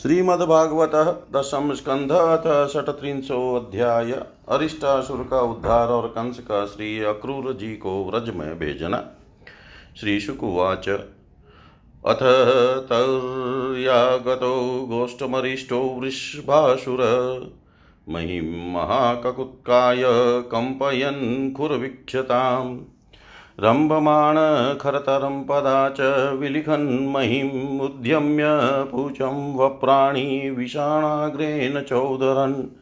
श्रीमद्भागवत 0.00 0.92
दशम 1.36 1.74
स्कंध 1.74 2.12
अथ 2.12 2.68
षटत्रिंशोऽध्याय 2.68 4.12
अरिष्टासुर 4.48 5.28
का 5.30 5.40
उद्धार 5.40 5.88
और 5.88 6.08
कंस 6.08 6.38
का 6.38 6.66
श्री 6.66 7.02
अक्रूर 7.02 7.52
जी 7.52 7.76
को 7.76 8.10
व्रज 8.10 8.30
में 8.30 8.58
भेजना 8.58 9.10
श्री 10.00 10.20
शुकुवाच 10.20 10.88
अथ 10.88 12.22
तर्यागतो 12.86 14.54
गोष्ठमरिष्टो 14.90 15.80
वृषभासुर, 15.80 17.02
महिं 18.08 18.72
महाककुत्काय 18.72 20.02
कम्पयन् 20.54 21.54
खुरवीक्षताम्। 21.54 22.78
रम्भमाण 23.58 24.78
खरतरं 24.78 25.44
पदा 25.44 25.88
च 25.88 26.32
विलिखन्महिम् 26.32 27.80
उद्यम्य 27.80 28.44
पूचं 28.92 29.56
वप्राणि 29.56 30.54
विषाणाग्रेण 30.58 31.80
चोदरन्। 31.80 32.76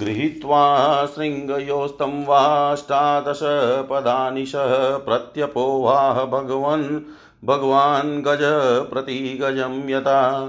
गृहीत्वा 0.00 1.06
शृङ्गयोस्तं 1.06 2.24
वाष्टादशपदानि 2.24 4.46
सह 4.46 4.98
प्रत्यपोवाह 4.98 6.24
भगवन् 6.24 7.00
भगवान् 7.44 8.22
गज 8.22 8.40
प्रतिगजं 8.90 9.88
यथा। 9.88 10.46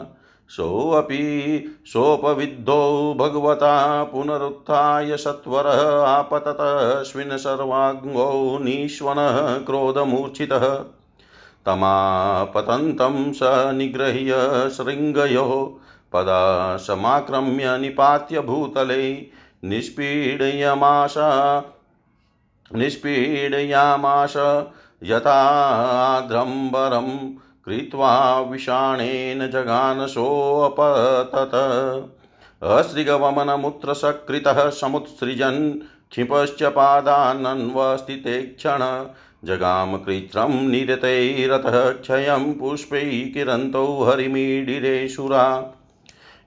सोऽपि 0.51 1.75
सोपविद्धो 1.85 3.15
भगवता 3.19 4.03
पुनरुत्थाय 4.03 5.17
सत्वरः 5.17 6.05
आपततस्मिन् 6.05 7.37
सर्वाङ्गो 7.37 8.59
निष्वनः 8.61 9.57
क्रोधमूर्छितः। 9.57 10.79
तमापतन्तं 11.65 13.33
स 13.33 13.39
निगृह्य 13.75 14.69
शृङ्गयोः 14.69 15.79
पदा 16.13 16.77
समाक्रम्य 16.77 17.77
निपात्य 17.77 18.39
भूतले 18.39 19.27
निष्पीडयमाश 19.63 21.15
निष्पीडयामाश 22.75 24.33
यथाद्रम्बरम् 25.03 27.40
कृत्वा 27.65 28.39
विषाणेन 28.39 29.47
जगानसोऽपतत 29.47 31.51
अश्रिगवमनमुत्रसकृतः 32.63 34.69
समुत्सृजन्, 34.69 35.79
क्षिपश्च 36.11 36.63
पादानन्वस्थिते 36.63 38.41
क्षण। 38.41 39.05
जगाम 39.45 39.97
कृत्रं 39.97 40.69
निरतैरतः 40.69 41.89
क्षयं 41.89 42.53
पुष्पैः 42.53 43.33
किरन्तौ 43.33 44.03
हरिमीडिरे 44.03 45.07
सुरा 45.07 45.73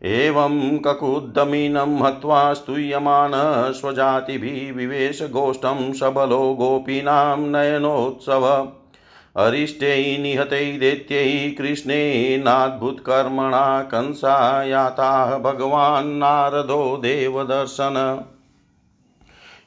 एवं 0.02 0.78
ककुद्दमिनं 0.78 2.06
हत्वा 2.06 2.52
स्तूयमानः 2.52 3.72
स्वजातिभिः 3.72 4.74
विवेश 4.74 5.22
गोष्ठं 5.22 5.92
सबलो 5.92 6.54
गोपीनां 6.54 7.38
नयनोत्सव। 7.38 8.72
अरिष्टै 9.36 10.18
निहतै 10.18 10.78
दैत्यै 10.78 11.54
कृष्णेनाद्भुतकर्मणा 11.58 13.82
कंसायाताः 13.82 15.38
भगवान् 15.38 16.18
नारदो 16.18 16.96
देवदर्शन। 16.96 18.24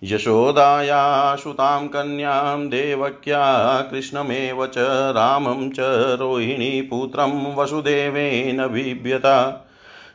यशोदाया 0.03 1.35
सुतां 1.35 1.87
कन्यां 1.87 2.69
देवक्या 2.69 3.81
कृष्णमेव 3.81 4.65
च 4.65 4.77
रामं 5.17 5.69
च 5.69 5.79
रोहिणीपुत्रं 6.19 7.55
वसुदेवेन 7.55 8.67
बिभ्यता 8.67 9.63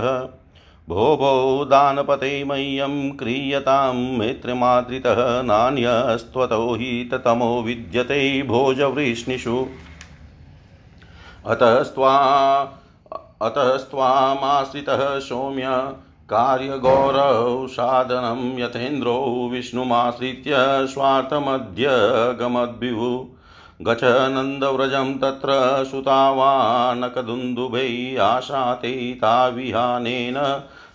भो 0.88 1.16
भो 1.16 1.64
दानपते 1.64 2.44
मह्यं 2.44 3.10
क्रियतां 3.10 3.94
मित्रमादृतः 3.94 5.42
नान्यस्त्वतो 5.42 6.74
हि 6.74 7.08
ततमो 7.12 7.62
विद्यते 7.62 8.42
भोजवृष्णिषु। 8.42 9.66
अतस्त्वा 11.50 12.10
अतस्त्वामाश्रितः 13.42 15.00
सौम्य 15.20 15.68
कार्यगौरव 16.30 17.66
साधनं 17.68 18.58
यथेन्द्रो 18.58 19.14
विष्णुमाश्रित्य 19.52 20.56
स्वार्थमध्यगमद्विभु 20.92 23.08
गच 23.86 24.04
नन्दव्रजं 24.34 25.08
तत्र 25.18 25.56
सुतावानकदुन्दुभै 25.84 27.88
आशाते 28.22 28.92
ताविहानेन 29.22 30.38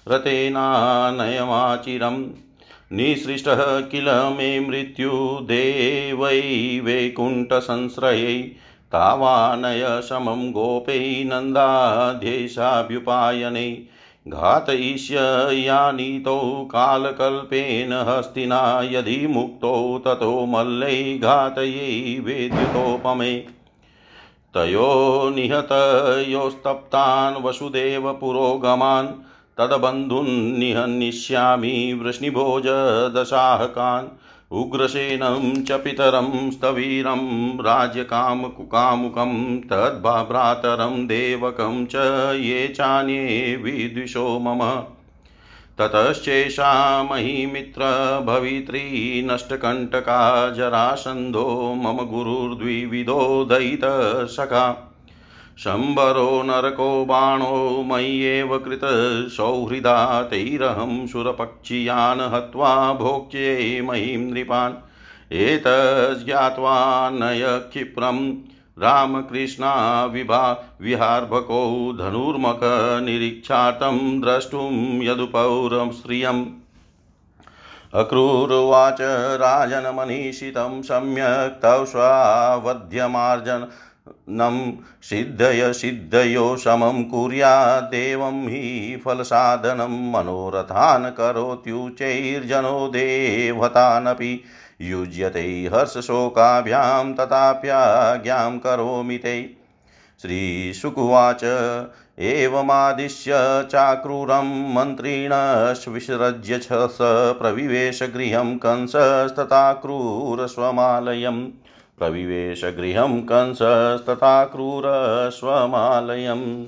रतेनानयमाचिरम् 0.07 2.21
निसृष्टः 2.97 3.61
किल 3.89 4.07
मे 4.38 4.47
मृत्युदेवै 4.59 6.39
वैकुण्ठसंश्रयै 6.85 8.38
तावानय 8.92 10.01
समं 10.04 10.51
गोपै 10.51 11.24
नन्दाध्येशाभ्युपायने 11.28 13.84
घातयिष्ययानीतौ 14.28 16.68
कालकल्पेन 16.72 17.94
हस्तिना 17.94 18.81
यदि 18.84 19.28
मुक्तौ 19.28 20.01
ततो 20.06 20.45
मल्लै 20.45 21.18
घातयै 21.18 22.19
वेद्युतोपमे। 22.19 23.45
तयो 24.54 25.31
निहतयोस्तप्तान् 25.36 27.45
वसुदेवपुरोगमान् 27.45 29.07
तदबन्धुन्निहनिष्यामि 29.57 32.00
वृष्णिभोजदशाहकान्। 32.04 34.07
उग्रसेनं 34.51 35.63
च 35.63 35.71
पितरं 35.71 36.51
स्थवीरं 36.51 37.57
राज्यकामकुकामुकं 37.59 39.57
तद्भ्रातरं 39.61 41.07
देवकं 41.07 41.85
च 41.85 41.95
ये 42.35 42.67
चान्ये 42.67 43.55
विद्विषो 43.55 44.39
मम। 44.39 44.83
ततश्चेषा 45.79 47.03
महिमित्र 47.03 47.81
भवित्री 48.25 49.21
नष्टकण्टका 49.25 50.49
जरासन्धो 50.49 51.73
मम 51.75 51.97
गुरुर्द्विविधो 51.97 53.45
दयितसखा 53.45 54.87
शम्बरो 55.59 56.44
नरको 56.44 57.06
बाणो 57.06 57.83
मय्येव 57.83 58.57
कृतसौहृदा 58.57 60.24
तैरहं 60.24 61.07
सुरपक्षियान् 61.07 62.21
हत्वा 62.21 62.94
भोक्ष्ये 62.94 63.81
महीं 63.81 64.18
नृपान्। 64.18 64.74
एतज्ज्ञात्वा 65.33 67.09
नय 67.09 67.42
क्षिप्रं 67.44 68.19
रामकृष्णाविभा 68.80 70.42
विहार्भको 70.81 71.94
धनुर्मकनिरीक्षार्थं 72.00 73.98
द्रष्टुं 74.21 75.04
यदुपौरं 75.04 75.92
श्रियम् 75.92 76.45
अक्रूरुवाच 77.94 78.98
राजनमनीषितं 79.42 80.81
सम्यक् 80.81 81.62
तव 81.63 81.86
स्वावध्यमार्जन 81.86 83.68
नं 84.30 84.71
सिद्धय 85.01 85.74
सिद्धयो 85.74 86.57
समं 86.57 87.04
कुर्यादेवं 87.04 88.48
हि 88.48 88.98
फलसाधनं 89.06 90.12
मनोरथान् 90.12 91.12
करोत्युच्चैर्जनो 91.12 92.88
देवतानपि। 92.88 94.44
युज्यते 94.81 95.69
हर्षशोकाभ्यां 95.74 97.13
तथाप्याज्ञां 97.13 98.59
करोमि 98.59 99.18
ते। 99.18 99.57
श्रीशुकुवाच, 100.21 101.44
एवमादिश्य 102.19 103.31
चाक्रूरं 103.71 104.74
मन्त्रिणश्विसृज्य 104.74 106.59
स 106.63 106.98
प्रविवेशगृहं 107.42 108.57
कंसस्तथा 108.57 109.74
प्रविवेश 109.74 111.67
गृहं 112.01 113.21
कंसस्तथा 113.21 114.45
क्रूरस्वमालयम् 114.45 116.65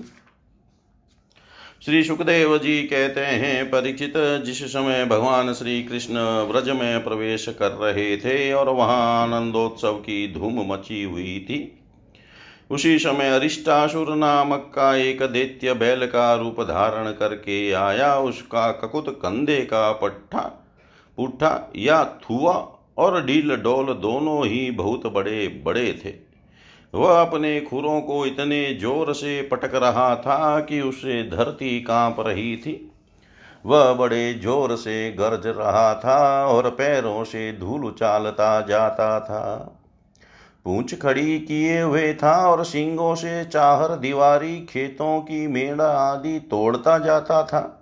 श्री 1.86 2.04
सुखदेव 2.04 2.58
जी 2.58 2.84
कहते 2.84 3.22
हैं 3.22 3.66
परीक्षित 3.66 4.14
जिस 4.18 4.64
समय 4.64 5.06
भगवान 5.06 5.54
श्री 5.54 5.84
कृष्ण 5.84 6.48
व्रज 6.48 6.70
में 6.70 7.04
प्रवेश 7.04 7.50
कर 7.50 7.72
रहे 7.72 8.18
थे 8.18 8.54
और 8.54 8.70
वहाँ 8.70 9.24
आनंदोत्सव 9.24 9.94
की 9.94 10.34
धूम 10.34 10.74
मची 10.74 11.04
हुई 11.04 11.46
थी, 11.50 11.82
उसी 12.72 13.00
समय 13.00 13.30
अरिष्टासुर 13.30 14.16
नामक 14.16 14.72
का 14.76 14.96
एक 14.96 15.24
दैत्य 15.24 15.74
बैल 15.74 16.08
का 16.08 16.36
रूप 16.36 16.62
धारण 16.62 17.12
करके 17.12 17.72
आया, 17.72 18.18
उसका 18.18 18.72
ककुत 18.72 19.10
कंधे 19.10 19.62
का 19.62 19.92
पट्टा, 19.92 20.68
पुट्ठा 21.18 21.72
या 21.76 22.04
थुआ 22.04 22.76
और 23.00 23.24
डील 23.26 23.56
डोल 23.56 23.94
दोनों 23.94 24.46
ही 24.46 24.72
बहुत 24.72 25.08
बड़े 25.08 25.48
बड़े 25.66 25.92
थे। 26.06 26.14
वह 26.94 27.22
अपने 27.22 27.60
खुरों 27.62 28.02
को 28.02 28.26
इतने 28.26 28.74
ज़ोर 28.74 29.14
से 29.14 29.42
पटक 29.42 29.76
रहा 29.76 30.16
था 30.16 30.60
कि 30.60 30.82
उसे 30.82 31.24
धरती 31.24 31.80
काँप 31.82 32.20
रही 32.20 32.56
थी। 32.58 32.92
वह 33.66 33.94
बड़े 33.94 34.34
ज़ोर 34.34 34.76
से 34.76 35.12
गरज 35.12 35.48
रहा 35.48 35.94
था 35.96 36.46
और 36.46 36.70
पैरों 36.70 37.24
से 37.24 37.52
धूल 37.54 37.86
उचालता 37.86 38.62
जाता 38.62 39.20
था। 39.20 39.76
पूंछ 40.66 40.94
खड़ी 41.02 41.40
किए 41.40 41.82
हुए 41.82 42.14
था 42.14 42.36
और 42.48 42.64
सिंगों 42.66 43.16
से 43.16 43.44
चाहर 43.46 43.96
दीवारी 43.96 44.60
खेतों 44.60 45.20
की 45.22 45.48
मेड़ा 45.48 45.86
आदि 45.86 46.40
तोड़ता 46.40 46.98
जाता 46.98 47.44
था। 47.44 47.79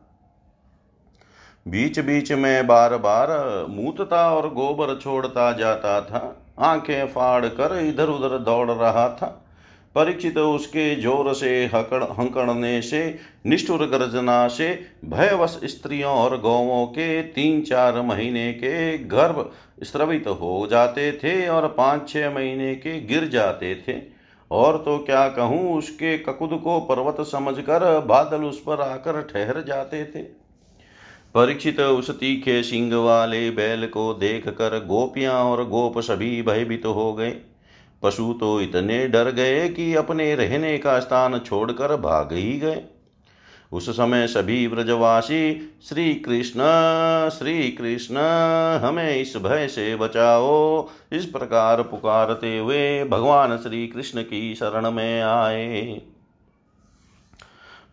बीच 1.67 1.99
बीच 1.99 2.31
में 2.31 2.67
बार 2.67 2.95
बार 2.97 3.29
मूतता 3.69 4.29
और 4.31 4.47
गोबर 4.53 4.99
छोड़ता 4.99 5.51
जाता 5.51 5.99
था। 6.01 6.21
आँखें 6.59 7.07
फाड़ 7.07 7.45
कर 7.45 7.77
इधर 7.79 8.07
उधर 8.07 8.37
दौड़ 8.37 8.71
रहा 8.71 9.07
था। 9.09 9.27
परीक्षित 9.95 10.37
उसके 10.37 10.95
ज़ोर 10.95 11.33
से 11.33 11.49
हकड़ 11.65 12.03
हंकड़ने 12.03 12.81
से, 12.81 13.19
निष्ठुर 13.45 13.85
गर्जना 13.85 14.47
से, 14.47 14.67
भयवश 15.05 15.59
स्त्रियों 15.63 16.11
और 16.11 16.37
गौवों 16.41 16.85
के 16.87 17.21
तीन 17.23 17.61
चार 17.61 18.01
महीने 18.01 18.51
के 18.53 18.97
गर्भ 18.97 19.51
स्रवित 19.83 20.27
हो 20.27 20.67
जाते 20.71 21.11
थे 21.13 21.47
और 21.47 21.67
पाँच 21.67 22.09
छः 22.09 22.33
महीने 22.33 22.73
के 22.75 22.99
गिर 23.01 23.27
जाते 23.27 23.75
थे। 23.87 24.01
और 24.51 24.77
तो 24.77 24.97
क्या 24.97 25.27
कहूँ, 25.29 25.77
उसके 25.77 26.17
ककुद 26.17 26.59
को 26.63 26.79
पर्वत 26.79 27.25
समझकर 27.27 27.99
बादल 27.99 28.43
उस 28.43 28.59
पर 28.59 28.81
आकर 28.81 29.21
ठहर 29.23 29.63
जाते 29.63 30.03
थे। 30.05 30.46
परीक्षित 31.37 31.79
उस 31.79 32.09
तीखे 32.09 32.61
सिंह 32.63 32.95
वाले 32.95 33.49
बैल 33.51 33.85
को 33.87 34.13
देख 34.13 34.47
कर 34.49 34.77
गोपियाँ 34.85 35.33
और 35.33 35.63
गोप 35.69 35.99
सभी 35.99 36.41
भयभीत 36.41 36.83
तो 36.83 36.93
हो 36.93 37.13
गए। 37.13 37.29
पशु 38.03 38.33
तो 38.33 38.61
इतने 38.61 39.07
डर 39.07 39.31
गए 39.31 39.67
कि 39.69 39.93
अपने 39.95 40.35
रहने 40.35 40.77
का 40.77 40.99
स्थान 40.99 41.39
छोड़कर 41.39 41.95
भाग 41.95 42.33
ही 42.33 42.57
गए। 42.59 42.81
उस 43.71 43.89
समय 43.89 44.27
सभी 44.27 44.67
व्रजवासी 44.67 45.77
श्री 45.89 46.13
कृष्ण 46.15 46.59
श्री 47.29 47.69
कृष्ण, 47.71 48.17
हमें 48.83 49.15
इस 49.15 49.37
भय 49.37 49.67
से 49.67 49.95
बचाओ। 49.95 50.89
इस 51.11 51.25
प्रकार 51.25 51.81
पुकारते 51.81 52.57
हुए 52.57 53.03
भगवान 53.03 53.57
श्री 53.57 53.87
कृष्ण 53.87 54.21
की 54.21 54.55
शरण 54.55 54.91
में 54.91 55.21
आए। 55.21 56.01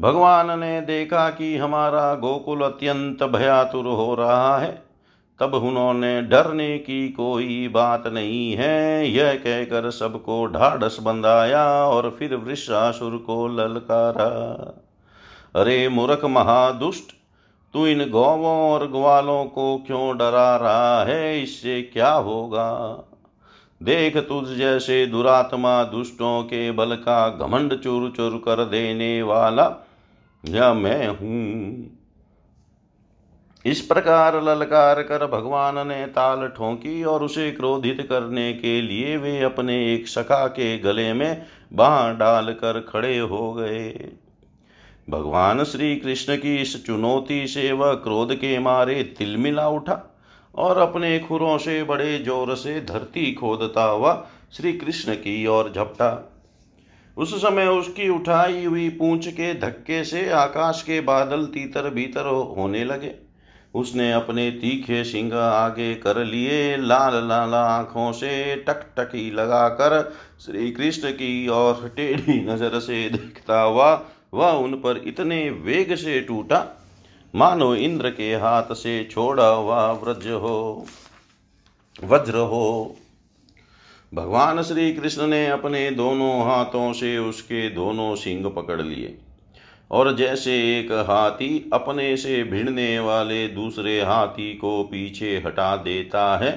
भगवान 0.01 0.61
ने 0.61 0.81
देखा 0.81 1.31
कि 1.31 1.57
हमारा 1.57 2.15
गोकुल 2.15 2.63
अत्यंत 2.63 3.23
भयातुर 3.23 3.85
हो 3.85 4.15
रहा 4.15 4.59
है। 4.59 4.83
तब 5.41 5.55
उन्होंने 5.55 6.23
डरने 6.23 6.79
की 6.79 7.09
कोई 7.09 7.69
बात 7.69 8.07
नहीं 8.07 8.53
है। 8.53 9.11
यह 9.11 9.35
कहकर 9.35 9.91
सबको 9.91 10.47
ढाढ़स 10.47 10.99
बंधाया 11.03 11.85
और 11.85 12.17
फिर 12.19 12.35
वृषासुर 12.35 13.17
को 13.17 13.49
ललकारा। 13.49 14.31
अरे 15.61 15.89
मूर्ख 15.89 16.25
महादुष्ट, 16.25 17.05
तू 17.73 17.87
इन 17.87 18.11
गौवों 18.11 18.73
और 18.73 18.87
ग्वालों 18.87 19.45
को 19.45 19.85
क्यों 19.87 20.17
डरा 20.17 20.57
रहा 20.57 21.05
है? 21.05 21.43
इससे 21.43 21.83
क्या 21.83 22.13
होगा? 22.13 22.99
देख 23.83 24.17
तुझ 24.17 24.49
जैसे 24.49 25.07
दुरात्मा 25.07 25.85
दुष्टों 25.85 26.43
के 26.43 26.73
बल 26.73 26.95
का 26.95 27.29
घमंड 27.29 27.81
चूर 27.81 28.13
चूर 28.17 28.43
कर 28.45 28.65
देने 28.65 29.23
वाला 29.23 29.84
या 30.45 30.73
मैं 30.75 31.07
हूँ। 31.09 31.91
इस 33.65 33.81
प्रकार 33.81 34.43
ललकार 34.43 35.03
कर 35.03 35.27
भगवान 35.27 35.87
ने 35.89 36.05
ताल 36.07 36.47
ठोंकी 36.49 37.03
और 37.05 37.23
उसे 37.23 37.51
क्रोधित 37.51 38.07
करने 38.11 38.53
के 38.53 38.81
लिए 38.83 39.17
वे 39.17 39.41
अपने 39.41 39.77
एक 39.95 40.09
सखा 40.09 40.47
के 40.47 40.77
गले 40.79 41.13
में 41.13 41.47
बाह 41.73 42.13
डालकर 42.13 42.81
खड़े 42.81 43.19
हो 43.19 43.53
गए। 43.53 44.11
भगवान 45.11 45.65
श्री 45.65 45.95
कृष्ण 45.97 46.37
की 46.37 46.57
इस 46.57 46.85
चुनौती 46.87 47.47
से 47.47 47.73
वह 47.73 47.95
क्रोध 47.95 48.35
के 48.35 48.59
मारे 48.59 49.03
तिलमिला 49.19 49.69
उठा 49.69 50.01
और 50.55 50.79
अपने 50.79 51.19
खुरों 51.19 51.57
से 51.59 51.83
बड़े 51.85 52.19
ज़ोर 52.19 52.55
से 52.57 52.81
धरती 52.81 53.33
खोदता 53.33 53.85
हुआ 53.85 54.15
श्री 54.53 54.73
कृष्ण 54.73 55.15
की 55.15 55.47
ओर 55.47 55.73
झपटा। 55.73 56.34
उस 57.17 57.35
समय 57.43 57.67
उसकी 57.69 58.09
उठाई 58.09 58.65
हुई 58.65 58.89
पूंछ 58.91 59.27
के 59.29 59.53
धक्के 59.61 60.03
से 60.05 60.29
आकाश 60.33 60.83
के 60.83 61.01
बादल 61.03 61.45
तीतर 61.47 61.89
भीतर 61.91 62.27
होने 62.57 62.85
लगे। 62.85 63.15
उसने 63.75 64.13
अपने 64.13 64.51
तीखे 64.53 65.03
सिंह 65.05 65.35
आगे 65.35 65.95
कर 65.95 66.25
लिए, 66.25 66.77
लाल 66.77 67.15
लाल 67.29 67.55
आँखों 67.55 68.11
से 68.13 68.55
टकटकी 68.59 69.31
लगाकर 69.31 70.01
श्री 70.41 70.71
कृष्ण 70.73 71.11
की 71.13 71.49
ओर 71.51 71.89
टेढ़ी 71.97 72.41
नज़र 72.43 72.79
से 72.81 73.09
देखता 73.11 73.61
हुआ 73.61 73.93
वह 74.35 74.51
उन 74.55 74.75
पर 74.75 75.03
इतने 75.07 75.49
वेग 75.51 75.95
से 75.97 76.21
टूटा। 76.21 76.65
मानो 77.35 77.75
इंद्र 77.77 78.11
के 78.11 78.35
हाथ 78.35 78.75
से 78.75 79.03
छोड़ा 79.05 79.47
हुआ 79.47 79.91
व्रज 79.95 80.27
हो, 80.27 80.87
वज्र 82.05 82.39
हो 82.39 82.97
भगवान 84.15 84.63
श्री 84.63 84.93
कृष्ण 84.93 85.27
ने 85.27 85.47
अपने 85.47 85.91
दोनों 85.91 86.41
हाथों 86.41 86.93
से 86.93 87.17
उसके 87.19 87.69
दोनों 87.71 88.15
सिंग 88.15 88.45
पकड़ 88.47 88.81
लिए। 88.83 89.17
और 89.91 90.15
जैसे 90.17 90.53
एक 90.79 90.93
हाथी 91.09 91.71
अपने 91.73 92.17
से 92.17 92.43
भिड़ने 92.45 92.99
वाले 92.99 93.47
दूसरे 93.49 94.01
हाथी 94.01 94.53
को 94.55 94.83
पीछे 94.85 95.43
हटा 95.47 95.77
देता 95.77 96.37
है, 96.39 96.53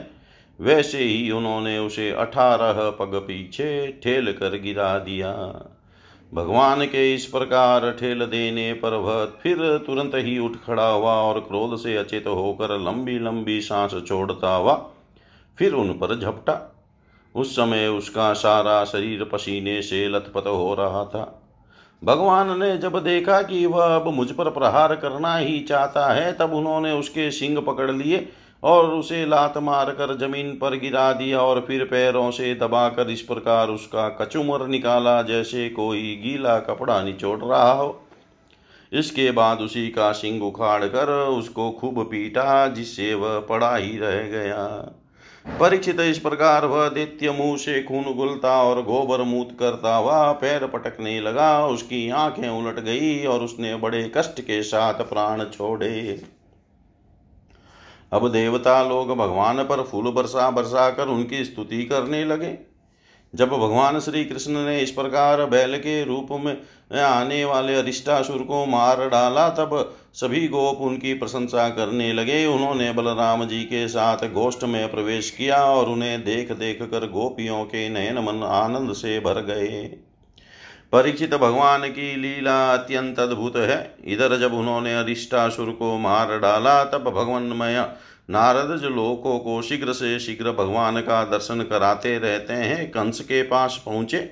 वैसे 0.60 0.98
ही 0.98 1.32
उन्होंने 1.32 1.78
उसे 1.80 2.10
अठारह 2.12 2.90
पग 2.90 3.16
पीछे 3.28 4.00
ठेल 4.04 4.32
कर 4.34 4.60
गिरा 4.60 4.98
दिया। 5.00 5.34
भगवान 6.32 6.86
के 6.86 7.14
इस 7.16 7.26
प्रकार 7.26 7.92
ठेल 7.92 8.26
देने 8.26 8.72
पर 8.74 8.94
वह 8.94 9.26
फिर 9.44 9.58
तुरंत 9.78 10.16
ही 10.16 10.38
उठ 10.40 10.56
खड़ा 10.66 10.88
हुआ 10.88 11.14
और 11.14 11.40
क्रोध 11.40 11.78
से 11.80 11.98
अचेत 11.98 12.28
होकर 12.28 12.80
लंबी 12.80 13.20
लंबी 13.20 13.62
सांस 13.62 14.02
छोड़ता 14.08 14.56
हुआ 14.56 14.74
फिर 15.58 15.74
उन 15.74 15.94
पर 15.94 16.20
झपटा। 16.20 16.74
उस 17.38 17.56
समय 17.56 17.88
उसका 17.88 18.34
सारा 18.34 18.84
शरीर 18.86 19.24
पसीने 19.24 19.82
से 19.82 20.08
लथपथ 20.08 20.48
हो 20.48 20.74
रहा 20.74 21.03
था। 21.06 21.44
भगवान 22.03 22.60
ने 22.60 22.77
जब 22.77 22.98
देखा 23.03 23.41
कि 23.41 23.65
वह 23.65 23.96
अब 23.96 24.08
मुझ 24.08 24.32
पर 24.32 24.50
प्रहार 24.50 24.96
करना 24.96 25.36
ही 25.36 25.60
चाहता 25.60 26.13
है, 26.13 26.32
तब 26.34 26.53
उन्होंने 26.53 26.91
उसके 26.91 27.32
सिंग 27.32 27.58
पकड़ 27.58 27.91
लिए 27.91 28.27
और 28.63 28.86
उसे 28.86 29.25
लात 29.25 29.58
मार 29.58 29.91
कर 29.91 30.17
ज़मीन 30.17 30.51
पर 30.51 30.75
गिरा 30.75 31.12
दिया 31.13 31.41
और 31.41 31.63
फिर 31.67 31.84
पैरों 31.84 32.32
से 32.32 32.56
दबाकर 32.56 33.10
इस 33.10 33.22
प्रकार 33.22 33.70
उसका 33.70 34.10
कचुमर 34.10 34.67
निकाला, 34.67 35.22
जैसे 35.22 35.70
कोई 35.70 36.15
गीला 36.24 36.60
कपड़ा 36.60 37.01
निचोड़ 37.03 37.39
रहा 37.39 37.72
हो। 37.72 38.03
इसके 38.94 39.32
बाद 39.32 39.60
उसी 39.60 39.88
का 39.88 40.12
सिंग 40.12 40.44
उखाड़ 40.44 40.86
कर 40.86 41.10
उसको 41.29 41.72
खूब 41.72 42.03
पीटा, 42.03 42.67
जिससे 42.67 43.13
वह 43.13 43.39
पड़ा 43.39 43.75
ही 43.75 43.98
रह 43.98 44.22
गया। 44.24 44.94
परीक्षित 45.48 46.00
इस 46.00 46.18
प्रकार 46.20 46.66
वह 46.66 46.88
दित्य 46.89 47.32
मुँह 47.32 47.56
से 47.58 47.82
खून 47.84 48.04
गुलता 48.16 48.51
और 48.63 48.82
गोबर 48.84 49.22
मूत 49.24 49.56
करता। 49.60 49.96
हुआ 49.96 50.32
पैर 50.32 50.66
पटकने 50.68 51.20
लगा, 51.22 51.66
उसकी 51.66 52.10
आँखें 52.10 52.50
उलट 52.50 52.80
गई 52.80 53.25
और 53.25 53.44
उसने 53.44 53.75
बड़े 53.75 54.12
कष्ट 54.18 54.42
के 54.42 54.62
साथ 54.63 55.01
प्राण 55.04 55.44
छोड़े। 55.46 56.22
अब 58.13 58.27
देवता 58.32 58.82
लोग 58.84 59.16
भगवान 59.18 59.63
पर 59.63 59.84
फूल 59.84 60.12
बरसा 60.12 60.50
बरसा 60.51 60.89
कर 60.89 61.08
उनकी 61.08 61.44
स्तुति 61.46 61.84
करने 61.84 62.24
लगे। 62.25 62.58
जब 63.36 63.50
भगवान 63.50 64.00
श्री 64.00 64.26
कृष्ण 64.26 64.52
ने 64.52 64.80
इस 64.82 64.92
प्रकार 64.92 65.46
बैल 65.46 65.78
के 65.78 66.04
रूप 66.04 66.28
में 66.32 67.02
आने 67.02 67.46
वाले 67.46 67.76
अरिष्टासुर 67.76 68.38
को 68.38 68.66
मार 68.66 69.10
डाला, 69.10 69.50
तब 69.50 69.96
सभी 70.14 70.48
गोप 70.48 70.78
उनकी 70.82 71.14
प्रशंसा 71.14 71.70
करने 71.70 72.14
लगे। 72.14 72.46
उन्होंने 72.46 72.92
बलराम 72.92 73.46
जी 73.46 73.64
के 73.64 73.88
साथ 73.88 74.18
गोष्ठ 74.18 74.64
में 74.64 74.92
प्रवेश 74.92 75.32
किया 75.32 75.64
और 75.64 75.90
उन्हें 75.90 76.24
देख 76.24 76.52
देख 76.52 76.82
कर 76.82 77.10
गोपियों 77.10 77.64
के 77.66 77.90
नयन 77.90 78.20
मन 78.20 78.44
आनंद 78.44 78.94
से 78.94 79.20
भर 79.20 79.42
गए। 79.42 79.84
परीक्षित 80.92 81.34
भगवान 81.36 81.88
की 81.88 82.16
लीला 82.16 82.74
अत्यंत 82.74 83.20
अद्भुत 83.20 83.56
है। 83.56 83.96
इधर 84.06 84.38
जब 84.38 84.54
उन्होंने 84.54 84.94
अरिष्टासुर 84.96 85.70
को 85.70 85.98
मार 85.98 86.40
डाला, 86.40 86.84
तब 86.84 87.04
भगवानमय 87.04 87.76
नारद 88.30 88.78
जो 88.78 88.90
लोकों 88.90 89.40
को 89.40 89.62
शीघ्र 89.62 89.94
से 89.94 90.20
शीघ्र 90.20 90.52
भगवान 90.52 91.02
का 91.02 91.24
दर्शन 91.24 91.62
कराते 91.62 92.18
रहते 92.18 92.54
हैं, 92.54 92.90
कंस 92.90 93.20
के 93.20 93.44
पास 93.44 93.84
पहुँचे। 93.86 94.32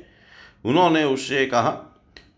उन्होंने 0.66 1.04
उससे 1.04 1.46
कहा, 1.46 1.72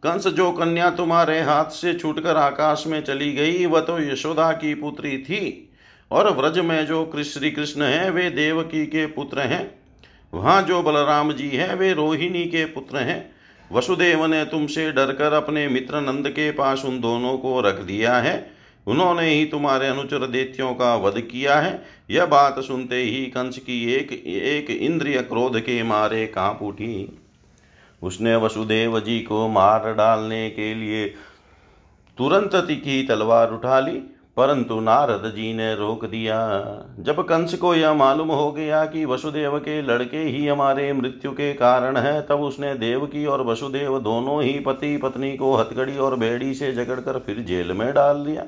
कंस, 0.03 0.27
जो 0.27 0.51
कन्या 0.51 0.89
तुम्हारे 0.89 1.41
हाथ 1.41 1.65
से 1.65 1.93
छूटकर 1.93 2.35
आकाश 2.35 2.83
में 2.87 3.03
चली 3.03 3.33
गई, 3.33 3.65
वह 3.65 3.79
तो 3.79 3.99
यशोदा 3.99 4.51
की 4.51 4.73
पुत्री 4.73 5.17
थी। 5.17 5.63
और 6.11 6.33
व्रज 6.33 6.59
में 6.59 6.85
जो 6.85 7.11
श्री 7.25 7.51
कृष्ण 7.51 7.81
है, 7.81 8.09
वे 8.09 8.29
देवकी 8.29 8.85
के 8.85 9.05
पुत्र 9.05 9.39
हैं। 9.39 9.79
वहाँ 10.33 10.61
जो 10.61 10.81
बलराम 10.81 11.33
जी 11.33 11.49
हैं, 11.49 11.75
वे 11.75 11.93
रोहिणी 11.93 12.45
के 12.45 12.65
पुत्र 12.65 12.97
हैं। 12.97 13.31
वसुदेव 13.71 14.25
ने 14.25 14.45
तुमसे 14.45 14.91
डरकर 14.91 15.33
अपने 15.33 15.67
मित्र 15.67 16.01
नंद 16.01 16.29
के 16.29 16.51
पास 16.51 16.85
उन 16.85 16.99
दोनों 17.01 17.37
को 17.37 17.61
रख 17.61 17.75
दिया 17.75 18.15
है। 18.17 18.56
उन्होंने 18.87 19.29
ही 19.29 19.45
तुम्हारे 19.45 19.87
अनुचर 19.87 20.27
देत्यों 20.27 20.73
का 20.73 20.95
वध 20.95 21.19
किया 21.21 21.59
है। 21.59 21.81
यह 22.09 22.25
बात 22.25 22.59
सुनते 22.59 22.95
ही 22.95 23.25
कंस 23.25 23.57
की 23.57 23.81
एक 23.93 24.11
एक 24.25 24.69
इंद्रिय 24.71 25.21
क्रोध 25.21 25.59
के 25.59 25.81
मारे 25.83 26.25
काँप 26.27 26.59
उठी। 26.63 27.19
उसने 28.01 28.35
वसुदेव 28.35 28.99
जी 28.99 29.19
को 29.19 29.47
मार 29.47 29.93
डालने 29.93 30.49
के 30.49 30.73
लिए 30.75 31.05
तुरंत 32.17 32.55
तिखी 32.57 33.01
तलवार 33.03 33.51
उठा 33.51 33.79
ली, 33.79 33.99
परंतु 34.37 34.79
नारद 34.79 35.23
जी 35.35 35.53
ने 35.53 35.73
रोक 35.75 36.05
दिया। 36.05 36.37
जब 36.99 37.21
कंस 37.21 37.53
को 37.53 37.73
यह 37.75 37.93
मालूम 37.93 38.31
हो 38.31 38.51
गया 38.51 38.83
कि 38.85 39.05
वसुदेव 39.05 39.57
के 39.59 39.81
लड़के 39.81 40.17
ही 40.17 40.47
हमारे 40.47 40.91
मृत्यु 40.93 41.31
के 41.31 41.53
कारण 41.53 41.97
है, 41.97 42.21
तब 42.21 42.41
उसने 42.41 42.73
देवकी 42.75 43.25
और 43.25 43.45
वसुदेव 43.45 43.99
दोनों 43.99 44.41
ही 44.43 44.59
पति 44.59 44.95
पत्नी 44.97 45.35
को 45.37 45.55
हथकड़ी 45.55 45.97
और 45.97 46.15
बेड़ी 46.15 46.53
से 46.53 46.71
जकड़कर 46.71 47.19
फिर 47.19 47.39
जेल 47.39 47.71
में 47.71 47.93
डाल 47.93 48.23
दिया। 48.25 48.45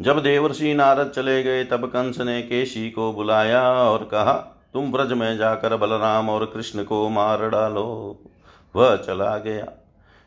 जब 0.00 0.22
देवर्षि 0.22 0.74
नारद 0.74 1.10
चले 1.10 1.42
गए, 1.42 1.64
तब 1.64 1.84
कंस 1.86 2.20
ने 2.20 2.42
केशी 2.42 2.90
को 2.90 3.12
बुलाया 3.12 3.62
और 3.62 4.04
कहा, 4.04 4.32
तुम 4.74 4.92
ब्रज 4.92 5.12
में 5.12 5.36
जाकर 5.36 5.76
बलराम 5.76 6.28
और 6.28 6.44
कृष्ण 6.44 6.84
को 6.84 7.08
मार 7.08 7.48
डालो। 7.48 8.16
वह 8.76 8.96
चला 8.96 9.36
गया। 9.38 9.66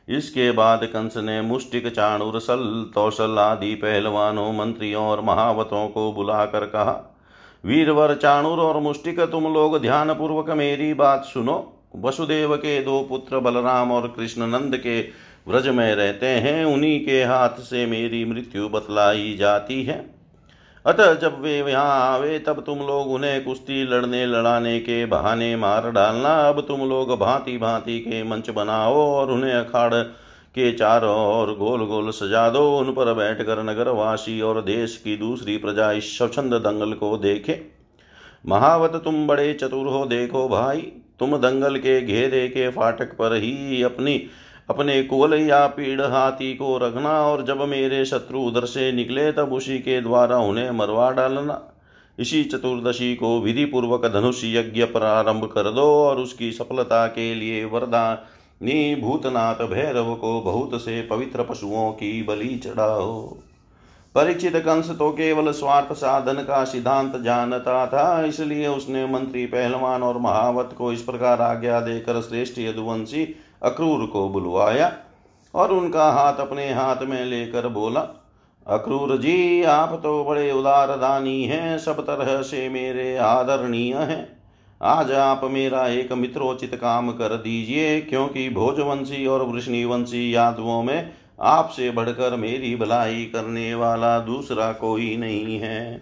इसके 0.07 0.51
बाद 0.51 0.83
कंस 0.83 1.17
ने 1.17 1.41
मुष्टिक 1.41 1.87
चाणुर, 1.87 2.39
सल 2.39 2.91
तौसल 2.95 3.39
आदि 3.39 3.75
पहलवानों, 3.75 4.53
मंत्रियों 4.53 5.03
और 5.03 5.21
महावतों 5.21 5.87
को 5.87 6.11
बुलाकर 6.13 6.65
कहा, 6.65 7.19
वीरवर 7.65 8.15
चाणुर 8.15 8.59
और 8.59 8.79
मुष्टिक, 8.79 9.19
तुम 9.19 9.53
लोग 9.53 9.81
ध्यान 9.81 10.13
पूर्वक 10.13 10.49
मेरी 10.49 10.93
बात 10.93 11.23
सुनो। 11.23 11.69
वसुदेव 11.95 12.55
के 12.55 12.81
दो 12.83 13.05
पुत्र 13.09 13.39
बलराम 13.39 13.91
और 13.91 14.07
कृष्ण 14.07 14.47
नंद 14.47 14.77
के 14.77 15.01
व्रज 15.47 15.67
में 15.67 15.95
रहते 15.95 16.25
हैं, 16.25 16.65
उन्हीं 16.65 17.05
के 17.05 17.23
हाथ 17.23 17.49
से 17.49 17.85
मेरी 17.85 18.25
मृत्यु 18.25 18.69
बतलाई 18.69 19.35
जाती 19.39 19.83
है। 19.83 20.13
अतः 20.85 21.13
जब 21.13 21.41
वे 21.41 21.57
यहाँ 21.57 22.13
आवे, 22.13 22.39
तब 22.39 22.63
तुम 22.65 22.79
लोग 22.79 23.11
उन्हें 23.11 23.43
कुश्ती 23.43 23.83
लड़ने, 23.83 24.25
लड़ाने 24.25 24.79
के 24.79 25.05
बहाने 25.05 25.55
मार 25.55 25.91
डालना। 25.91 26.49
अब 26.49 26.61
तुम 26.61 26.89
लोग 26.89 27.19
भांति 27.19 27.57
भांति 27.57 27.99
के 27.99 28.23
मंच 28.23 28.49
बनाओ 28.49 28.93
और 28.93 29.31
उन्हें 29.31 29.53
अखाड़ 29.53 29.93
के 30.55 30.71
चारों 30.71 31.15
ओर 31.39 31.53
गोल 31.55 31.85
गोल 31.85 32.11
सजा 32.11 32.49
दो। 32.49 32.77
उन 32.77 32.91
पर 32.91 33.13
बैठकर 33.13 33.63
नगरवासी 33.63 34.41
और 34.41 34.61
देश 34.61 34.97
की 34.97 35.17
दूसरी 35.17 35.57
प्रजा 35.57 35.91
इस 35.91 36.17
स्वच्छंद 36.17 36.53
दंगल 36.53 36.93
को 36.93 37.17
देखे। 37.17 37.61
महावत, 38.45 39.01
तुम 39.03 39.27
बड़े 39.27 39.53
चतुर 39.53 39.87
हो, 39.87 40.05
देखो 40.05 40.47
भाई। 40.49 40.81
तुम 41.19 41.37
दंगल 41.37 41.77
के 41.77 42.01
घेरे 42.01 42.47
के 42.47 42.69
फाटक 42.69 43.17
पर 43.17 43.35
ही 43.35 43.83
अपनी 43.83 44.17
अपने 44.69 45.01
कुल 45.03 45.33
या 45.33 45.65
पीड़ 45.67 46.01
हाथी 46.01 46.53
को 46.53 46.77
रखना 46.77 47.11
और 47.21 47.43
जब 47.45 47.61
मेरे 47.61 48.03
शत्रु 48.05 48.39
उधर 48.39 48.65
से 48.65 48.91
निकले 48.91 49.31
तब 49.31 49.53
उसी 49.53 49.77
के 49.79 49.99
द्वारा 50.01 50.37
उन्हें 50.39 50.69
मरवा 50.71 51.09
डालना। 51.11 51.61
इसी 52.17 52.43
चतुर्दशी 52.43 53.13
को 53.15 53.39
विधि 53.41 53.65
पूर्वक 53.65 54.05
धनुष 54.05 54.41
यज्ञ 54.45 54.83
प्रारंभ 54.85 55.45
कर 55.45 55.71
दो 55.71 55.85
और 56.05 56.19
उसकी 56.19 56.51
सफलता 56.51 57.05
के 57.07 57.33
लिए 57.35 57.63
वरदान। 57.65 58.17
निभूतनाथ 58.61 59.65
भैरव 59.67 60.13
को 60.15 60.39
बहुत 60.41 60.81
से 60.81 61.01
पवित्र 61.01 61.43
पशुओं 61.43 61.91
की 61.91 62.21
बलि 62.23 62.55
चढ़ाओ। 62.57 63.21
परीक्षित 64.15 64.55
कंस 64.55 64.89
तो 64.89 65.09
केवल 65.11 65.51
स्वार्थ 65.51 65.93
साधन 65.93 66.43
का 66.43 66.63
सिद्धांत 66.63 67.15
जानता 67.15 67.85
था, 67.87 68.25
इसलिए 68.25 68.67
उसने 68.67 69.05
मंत्री 69.05 69.45
पहलवान 69.45 70.03
और 70.03 70.17
महावत 70.17 70.75
को 70.77 70.91
इस 70.93 71.01
प्रकार 71.01 71.41
आज्ञा 71.41 71.79
देकर 71.79 72.21
श्रेष्ठ 72.21 72.59
यदुवंशी 72.59 73.23
अक्रूर 73.63 74.05
को 74.05 74.27
बुलवाया 74.29 74.91
और 75.53 75.71
उनका 75.71 76.09
हाथ 76.11 76.39
अपने 76.39 76.71
हाथ 76.73 77.03
में 77.03 77.23
लेकर 77.25 77.67
बोला, 77.67 78.01
अक्रूर 78.67 79.17
जी, 79.17 79.63
आप 79.63 79.99
तो 80.03 80.23
बड़े 80.23 80.51
उदार 80.51 80.95
दानी 80.97 81.43
हैं, 81.43 81.77
सब 81.77 81.99
तरह 82.01 82.41
से 82.41 82.67
मेरे 82.69 83.15
आदरणीय 83.17 83.95
हैं। 83.95 84.27
आज 84.81 85.11
आप 85.11 85.41
मेरा 85.43 85.87
एक 85.87 86.11
मित्रोचित 86.13 86.75
काम 86.75 87.11
कर 87.11 87.35
दीजिए, 87.35 87.99
क्योंकि 88.01 88.49
भोजवंशी 88.49 89.25
और 89.25 89.43
वृष्णिवंशी 89.43 90.33
यादवों 90.35 90.81
में 90.83 91.13
आपसे 91.41 91.89
बढ़कर 91.91 92.35
मेरी 92.35 92.75
भलाई 92.75 93.23
करने 93.25 93.73
वाला 93.75 94.17
दूसरा 94.19 94.71
कोई 94.73 95.15
नहीं 95.17 95.59
है। 95.59 96.01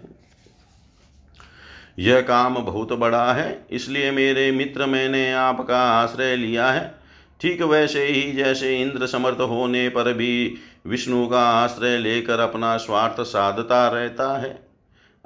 यह 1.98 2.20
काम 2.20 2.54
बहुत 2.54 2.92
बड़ा 2.92 3.32
है, 3.32 3.66
इसलिए 3.70 4.10
मेरे 4.10 4.50
मित्र 4.52 4.86
मैंने 4.86 5.32
आपका 5.32 5.80
आश्रय 5.92 6.36
लिया 6.36 6.70
है। 6.70 7.01
ठीक 7.42 7.62
वैसे 7.62 8.06
ही 8.06 8.32
जैसे 8.32 8.82
इंद्र 8.82 9.06
समर्थ 9.06 9.40
होने 9.40 9.88
पर 9.88 10.12
भी 10.12 10.54
विष्णु 10.86 11.26
का 11.26 11.40
आश्रय 11.40 11.98
लेकर 11.98 12.40
अपना 12.40 12.76
स्वार्थ 12.76 13.20
साधता 13.20 13.88
रहता 13.88 14.38
है। 14.38 14.68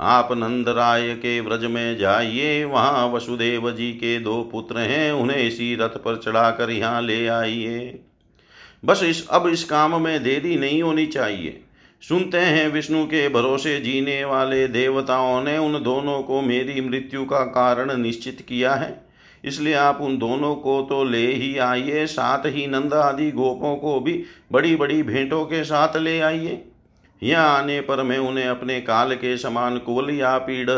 आप 0.01 0.29
नंद 0.33 0.69
राय 0.69 1.15
के 1.15 1.41
व्रज 1.41 1.65
में 1.65 1.99
जाइए, 1.99 2.65
वहाँ 2.65 3.09
वसुदेव 3.09 3.71
जी 3.71 3.93
के 3.93 4.19
दो 4.19 4.49
पुत्र 4.53 4.79
हैं, 4.79 5.13
उन्हें 5.13 5.39
इसी 5.39 5.77
रथ 5.77 5.89
पर 5.89 6.17
चढ़ाकर 6.17 6.71
यहाँ 6.71 7.03
ले 7.03 7.27
आइए। 7.27 8.01
बस 8.85 9.03
इस, 9.03 9.29
अब 9.29 9.47
इस 9.47 9.65
काम 9.65 10.03
में 10.03 10.23
देरी 10.23 10.57
नहीं 10.57 10.83
होनी 10.83 11.07
चाहिए। 11.07 11.65
सुनते 12.09 12.39
हैं 12.39 12.69
विष्णु 12.69 13.07
के 13.07 13.29
भरोसे 13.29 13.81
जीने 13.81 14.25
वाले 14.25 14.69
देवताओं 14.69 15.43
ने 15.43 15.59
उन 15.59 15.83
दोनों 15.83 16.23
को 16.23 16.43
मेरी 16.43 16.81
मृत्यु 16.81 17.25
का 17.25 17.41
कारण 17.41 17.97
निश्चित 17.97 18.47
किया 18.49 18.75
है। 18.75 19.06
इसलिए 19.47 19.75
आप 19.75 20.01
उन 20.01 20.17
दोनों 20.19 20.55
को 20.57 20.81
तो 20.83 21.03
ले 21.05 21.27
ही 21.27 21.57
आइए, 21.59 22.07
साथ 22.07 22.47
ही 22.47 22.67
नंद 22.67 22.95
आदि 22.95 23.31
गोपों 23.33 23.75
को 23.77 23.99
भी 24.01 24.23
बड़ी 24.53 24.75
बड़ी 24.77 25.03
भेंटों 25.03 25.45
के 25.45 25.63
साथ 25.65 25.97
ले 25.97 26.19
आइए। 26.21 26.63
यहाँ 27.23 27.59
आने 27.59 27.81
पर 27.81 28.03
मैं 28.03 28.19
उन्हें 28.19 28.47
अपने 28.47 28.81
काल 28.81 29.15
के 29.15 29.37
समान 29.39 29.79
कुल 29.79 30.11
या 30.11 30.37
पीड़ 30.41 30.71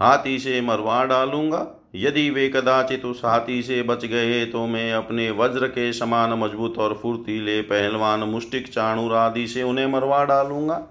हाथी 0.00 0.38
से 0.38 0.60
मरवा 0.60 1.04
डालूँगा। 1.04 1.66
यदि 1.94 2.28
वे 2.30 2.48
कदाचित 2.48 3.04
उस 3.04 3.20
हाथी 3.24 3.62
से 3.62 3.82
बच 3.82 4.04
गए 4.04 4.44
तो 4.46 4.66
मैं 4.66 4.92
अपने 4.92 5.30
वज्र 5.30 5.66
के 5.68 5.92
समान 5.92 6.32
मज़बूत 6.38 6.78
और 6.78 6.98
फुर्तीले 7.02 7.60
पहलवान 7.62 8.20
मुष्टिक 8.20 8.68
चाणुर 8.68 9.14
आदि 9.14 9.46
से 9.46 9.62
उन्हें 9.62 9.86
मरवा 9.86 10.24
डालूँगा। 10.24 10.86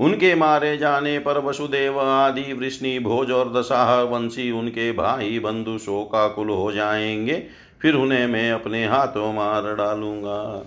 उनके 0.00 0.34
मारे 0.34 0.76
जाने 0.76 1.18
पर 1.18 1.38
वसुदेव 1.38 2.00
आदि 2.00 2.52
वृष्णि, 2.52 2.98
भोज 2.98 3.30
और 3.30 3.52
दशाह 3.52 4.00
वंशी 4.00 4.50
उनके 4.50 4.92
भाई 4.92 5.38
बंधु 5.38 5.78
शोकाकुल 5.78 6.50
हो 6.50 6.72
जाएँगे। 6.72 7.42
फिर 7.82 7.94
उन्हें 7.94 8.26
मैं 8.26 8.52
अपने 8.52 8.86
हाथों 8.86 9.32
मार 9.32 9.74
डालूँगा। 9.74 10.66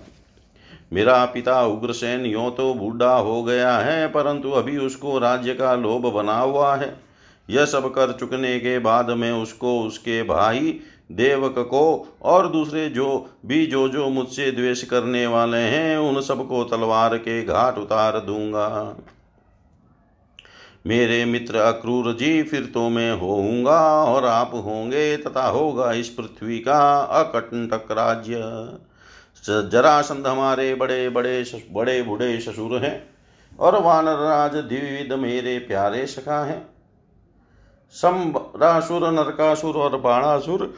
मेरा 0.92 1.24
पिता 1.24 1.62
उग्रसेन 1.62 2.26
यो 2.26 2.50
तो 2.50 2.74
बूढ़ा 2.74 3.16
हो 3.16 3.42
गया 3.42 3.78
है, 3.78 4.06
परंतु 4.06 4.50
अभी 4.50 4.78
उसको 4.78 5.18
राज्य 5.18 5.54
का 5.54 5.74
लोभ 5.74 6.06
बना 6.06 6.38
हुआ 6.38 6.76
है। 6.76 6.96
यह 7.50 7.64
सब 7.64 7.88
कर 7.94 8.12
चुकने 8.12 8.58
के 8.58 8.78
बाद 8.78 9.10
में 9.10 9.32
उसको, 9.32 9.80
उसके 9.80 10.22
भाई, 10.22 10.80
देवक 11.12 11.54
को 11.58 12.14
और 12.22 12.48
दूसरे 12.48 12.88
जो, 12.88 13.30
भी 13.46 13.66
जो 13.66 13.88
जो 13.88 14.08
मुझसे 14.08 14.50
द्वेष 14.50 14.84
करने 14.84 15.26
वाले 15.26 15.58
हैं, 15.58 15.98
उन 15.98 16.20
सबको 16.20 16.64
तलवार 16.64 17.16
के 17.18 17.42
घाट 17.42 17.78
उतार 17.78 18.20
दूँगा। 18.20 18.96
मेरे 20.84 21.24
मित्र 21.24 21.56
अक्रूर 21.56 22.12
जी, 22.12 22.42
फिर 22.42 22.64
तो 22.64 22.88
मैं 22.88 23.12
होऊँगा 23.12 23.80
और 24.04 24.24
आप 24.24 24.50
होंगे 24.54 25.16
तथा 25.16 25.46
होगा 25.48 25.92
इस 25.92 26.08
पृथ्वी 26.08 26.58
का 26.58 26.80
अकंटक 27.20 27.92
राज्य। 27.92 28.40
जरासंध 29.44 30.26
हमारे 30.26 30.74
बड़े 30.74 31.08
बड़े 31.08 31.44
बड़े 31.72 32.02
बूढ़े 32.02 32.38
ससुर 32.40 32.78
हैं 32.84 32.96
और 33.58 33.80
वानर 33.82 34.16
राज 34.18 34.54
द्विविद 34.54 35.12
मेरे 35.12 35.58
प्यारे 35.58 36.06
सखा 36.06 36.42
हैं। 36.44 36.60
सम्रासुर 37.94 39.10
नरकासुर 39.10 39.74
और 39.74 39.96
बाणासुर 40.00 40.74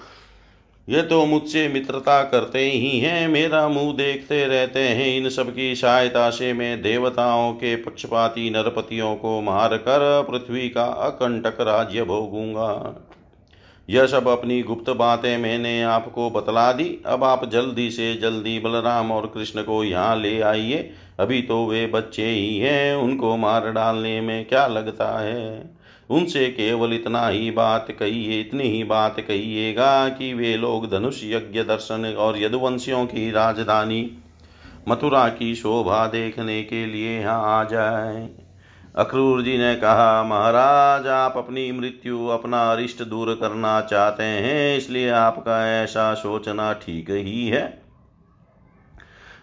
ये 0.88 1.02
तो 1.02 1.26
मुझसे 1.26 1.68
मित्रता 1.68 2.22
करते 2.22 2.70
ही 2.70 2.98
हैं। 2.98 3.28
मेरा 3.28 3.68
मुँह 3.68 3.96
देखते 3.96 4.46
रहते 4.46 4.80
हैं। 4.80 5.16
इन 5.16 5.28
सब 5.28 5.54
की 5.54 5.74
सहायता 5.74 6.30
से 6.30 6.52
मैं 6.52 6.82
देवताओं 6.82 7.52
के 7.52 7.76
पक्षपाती 7.76 8.50
नरपतियों 8.50 9.16
को 9.16 9.40
मार 9.40 9.76
कर 9.76 10.26
पृथ्वी 10.30 10.68
का 10.68 10.84
अकंटक 10.84 11.60
राज्य 11.60 12.02
भोगूँगा। 12.02 13.02
यह 13.90 14.06
सब 14.06 14.28
अपनी 14.28 14.62
गुप्त 14.62 14.90
बातें 14.90 15.38
मैंने 15.38 15.82
आपको 15.82 16.30
बतला 16.30 16.72
दी। 16.72 16.98
अब 17.06 17.24
आप 17.24 17.50
जल्दी 17.50 17.90
से 17.90 18.14
जल्दी 18.14 18.58
बलराम 18.58 19.12
और 19.12 19.26
कृष्ण 19.26 19.62
को 19.62 19.84
यहाँ 19.84 20.16
ले 20.16 20.40
आइए। 20.40 20.90
अभी 21.20 21.42
तो 21.42 21.66
वे 21.66 21.86
बच्चे 21.86 22.26
ही 22.26 22.58
हैं। 22.58 22.94
उनको 22.94 23.36
मार 23.36 23.70
डालने 23.70 24.20
में 24.20 24.44
क्या 24.44 24.66
लगता 24.66 25.18
है? 25.18 25.75
उनसे 26.10 26.46
केवल 26.48 26.92
इतना 26.92 27.28
ही 27.28 27.50
बात 27.50 27.86
कहिए, 27.90 28.40
इतनी 28.40 28.64
ही 28.64 28.84
बात 28.84 29.20
कहिएगा 29.20 30.08
कि 30.08 30.34
वे 30.34 30.56
लोग 30.56 30.90
धनुष 30.90 31.24
यज्ञ 31.24 31.62
दर्शन 31.62 32.14
और 32.18 32.38
यदुवंशियों 32.38 33.06
की 33.06 33.30
राजधानी 33.30 34.10
मथुरा 34.88 35.28
की 35.28 35.54
शोभा 35.54 36.06
देखने 36.06 36.62
के 36.62 36.86
लिए 36.86 37.20
यहाँ 37.20 37.60
आ 37.60 37.64
जाए। 37.64 38.28
अक्रूर 38.96 39.42
जी 39.42 39.58
ने 39.58 39.74
कहा, 39.74 40.22
महाराज, 40.22 41.06
आप 41.06 41.34
अपनी 41.36 41.72
मृत्यु, 41.72 42.26
अपना 42.26 42.72
अरिष्ट 42.72 43.02
दूर 43.02 43.34
करना 43.34 43.80
चाहते 43.80 44.22
हैं, 44.22 44.76
इसलिए 44.76 45.10
आपका 45.10 45.82
ऐसा 45.82 46.14
सोचना 46.14 46.72
ठीक 46.72 47.10
ही 47.10 47.46
है। 47.48 47.85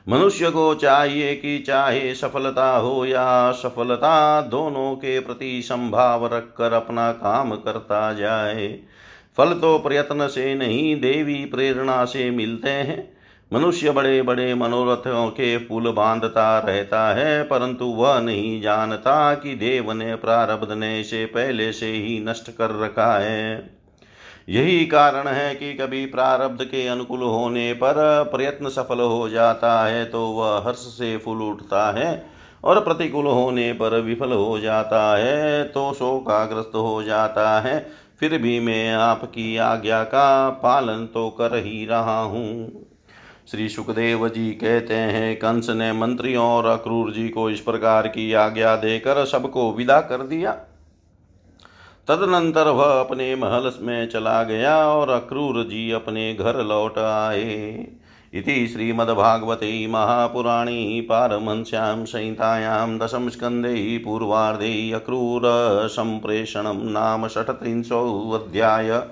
मनुष्य 0.10 0.50
को 0.50 0.76
चाहिए 0.76 1.36
कि 1.36 1.60
चाहे 1.60 2.16
सफलता 2.16 2.78
हो 2.78 3.06
या 3.06 3.52
सफलता 3.52 4.42
दोनों 4.42 4.96
के 4.96 5.20
प्रति 5.20 5.62
संभाव 5.62 6.26
रखकर 6.26 6.74
अपना 6.74 7.12
काम 7.12 7.56
करता 7.56 8.14
जाए। 8.14 8.80
फल 9.38 9.54
तो 9.54 9.80
प्रयत्न 9.80 10.28
से 10.28 10.56
नहीं, 10.56 11.02
देवी 11.02 11.46
प्रेरणा 11.46 12.06
से 12.06 12.32
मिलते 12.32 12.70
हैं। 12.70 13.14
मनुष्य 13.54 13.92
बड़े 13.92 14.22
बड़े 14.22 14.56
मनोरथों 14.56 15.30
के 15.30 15.58
पुल 15.58 15.92
बांधता 15.92 16.60
रहता 16.60 17.14
है, 17.14 17.44
परंतु 17.44 17.86
वह 17.86 18.20
नहीं 18.20 18.62
जानता 18.62 19.34
कि 19.34 19.56
देव 19.56 19.92
ने 19.92 20.16
प्रारब्ध 20.16 20.72
ने 20.72 21.02
इसे 21.02 21.26
पहले 21.26 21.72
से 21.72 21.92
ही 21.92 22.20
नष्ट 22.20 22.52
कर 22.52 22.80
रखा 22.80 23.20
है। 23.20 23.83
यही 24.48 24.86
कारण 24.86 25.28
है 25.28 25.54
कि 25.56 25.74
कभी 25.74 26.06
प्रारब्ध 26.06 26.64
के 26.64 26.86
अनुकूल 26.88 27.22
होने 27.22 27.72
पर 27.74 27.96
प्रयत्न 28.32 28.70
सफल 28.70 29.00
हो 29.00 29.30
जाता 29.30 29.86
है 29.86 30.04
तो 30.06 30.26
वह 30.30 30.64
हर्ष 30.66 30.78
से 30.78 31.16
फूल 31.18 31.42
उठता 31.42 31.90
है 31.92 32.26
और 32.64 32.80
प्रतिकूल 32.80 33.26
होने 33.26 33.72
पर 33.74 34.00
विफल 34.02 34.32
हो 34.32 34.60
जाता 34.60 35.02
है 35.18 35.64
तो 35.64 35.92
शोकाग्रस्त 35.94 36.76
हो 36.76 37.04
जाता 37.04 37.60
है। 37.60 37.80
फिर 38.20 38.38
भी 38.38 38.60
मैं 38.60 38.94
आपकी 38.94 39.56
आज्ञा 39.58 40.04
का 40.04 40.50
पालन 40.64 41.06
तो 41.14 41.30
कर 41.30 41.56
ही 41.56 41.86
रहा 41.86 42.20
हूँ। 42.20 42.86
श्री 43.48 43.68
सुखदेव 43.70 44.28
जी 44.30 44.50
कहते 44.52 44.94
हैं, 44.94 45.36
कंस 45.36 45.70
ने 45.70 45.92
मंत्रियों 45.94 46.46
और 46.46 46.66
अक्रूर 46.66 47.12
जी 47.12 47.28
को 47.30 47.50
इस 47.50 47.60
प्रकार 47.60 48.08
की 48.08 48.32
आज्ञा 48.34 48.76
देकर 48.76 49.24
सबको 49.26 49.72
विदा 49.74 50.00
कर 50.02 50.28
दिया। 50.28 50.56
तदनंतर 52.08 52.68
वह 52.68 53.00
अपने 53.00 53.36
महल 53.36 53.72
में 53.82 54.10
चला 54.10 54.44
गया 54.44 54.88
और 54.88 55.10
अक्रूर 55.10 55.64
जी 55.64 55.92
अपने 55.92 56.34
घर 56.34 56.64
लौट 56.64 56.98
आए। 56.98 57.88
इति 58.34 58.68
श्रीमद्भागवते 58.68 59.88
महापुराणे 59.88 61.02
पारमहंस्यां 61.02 62.06
संहितायां 62.06 62.98
दशमस्कन्धे 62.98 63.98
पूर्वार्धे 63.98 64.92
अक्रूरसम्प्रेषणं 64.92 66.84
नाम 66.92 67.28
षट्त्रिंशोऽध्याय 67.28 69.04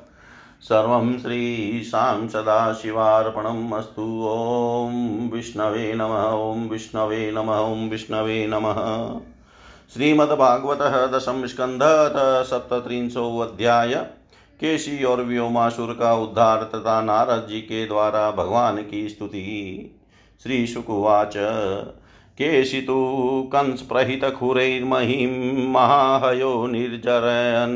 सर्वं 0.62 1.18
श्रीशां 1.18 2.28
सदाशिवार्पणम् 2.28 3.74
अस्तु। 3.74 4.08
ॐ 4.26 5.30
विष्णवे 5.34 5.94
नमः, 5.94 6.26
ॐ 6.30 6.70
विष्णवे 6.70 7.32
नमः, 7.32 7.58
ॐ 7.58 7.90
विष्णवे 7.90 8.48
नमः। 8.48 8.80
श्रीमद्भागवत 9.92 10.82
दशम 11.14 11.46
स्कंध 11.46 11.82
सप्तत्रिंशो 12.48 13.24
अध्याय। 13.40 13.94
केशी 14.60 15.04
और 15.04 15.22
व्योमासुर 15.22 15.90
का 16.00 16.14
उद्धार 16.16 16.62
तथा 16.64 17.02
नारद 17.02 17.48
जी 17.50 17.60
के 17.62 17.86
द्वारा 17.88 18.32
भगवान 18.32 18.78
की 18.82 19.10
स्तुति। 19.10 19.42
श्री 20.44 20.60
शुकुवाच 20.68 21.34
केशि 22.38 22.82
तु 22.82 22.96
कंसप्रहितखुरैर्महीं 23.48 25.28
महाहयो 25.72 26.68
निर्जरन्मनोजव 26.68 27.68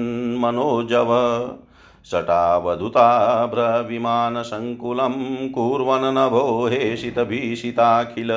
सटावधुता 2.05 3.09
ब्रविमानसङ्कुलं 3.45 5.13
कुर्वन् 5.49 6.15
नभो 6.15 6.45
हेषितभीषिताखिल। 6.67 8.31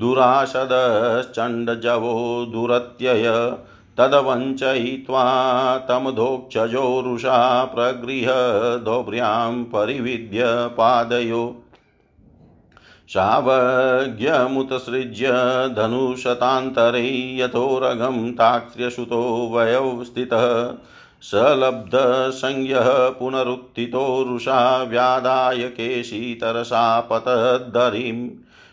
दुराशदश्चण्डजवो 0.00 2.46
दुरत्यय। 2.52 3.56
तदवञ्चयित्वा 3.98 5.78
तमधोक्षजोरुषा 5.78 7.64
प्रगृह्य 7.64 8.26
परिविद्य 9.62 10.42
पादयो। 10.46 11.56
सावज्ञमुत्सृज्य 13.08 15.28
धनुशतान्तरे 15.76 17.38
यथोरगं 17.38 18.32
ताक्ष्यसुतो 18.32 19.50
वयौ 19.52 20.04
स्थितः। 20.04 20.74
सलब्धसंज्ञः 21.22 23.08
पुनरुत्थितोरुषा 23.08 24.82
व्यादाय 24.82 25.56
केशीतरसा 25.56 27.00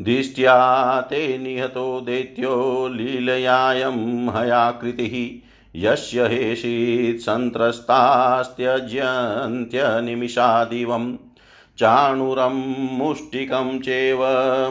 दिष्ट्या 0.03 1.01
ते 1.01 1.39
निहतो 1.39 2.01
दैत्यो 2.01 2.89
लीलयायं 2.89 4.31
हयाकृतिः। 4.31 5.47
यस्य 5.77 6.27
हेषित् 6.27 7.21
चाणुरं 11.81 12.99
मुष्टिकं 12.99 13.81
चैव 13.81 14.19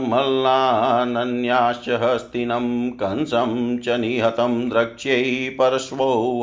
मल्लानन्याश्च 0.02 1.90
हस्तिनं 1.90 2.90
कंसं 2.90 3.80
च 3.80 3.90
निहतं 3.90 4.70
द्रक्ष्यै 4.70 5.58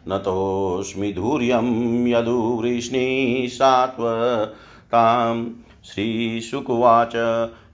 नतोऽस्मि 0.08 1.14
धूर्यं 1.14 2.08
यदुवृष्णि 2.08 3.48
सात्वताम् 3.52 5.46
श्रीशुकुवाच। 5.86 7.12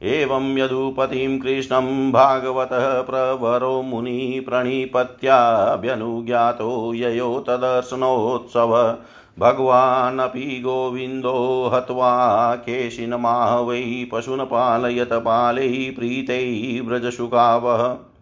एवं 0.03 0.57
यदुपतिं 0.57 1.39
कृष्णं 1.39 2.11
भागवतः 2.11 3.01
प्रवरो 3.01 3.81
मुनि 3.81 4.45
प्रणिपत्याभ्यनुज्ञातो 4.49 6.93
ययो 6.93 7.43
तदर्शनोत्सव। 7.47 8.97
भगवानपि 9.39 10.39
गोविन्दो 10.39 11.71
हत्वा 11.73 12.55
केशिनमाह 12.55 13.59
वै 13.59 14.07
पशून् 14.11 14.39
पालयत 14.39 15.13
पालैः 15.13 15.95
प्रीतैः 15.95 16.87
व्रजशुकावः 16.87 18.12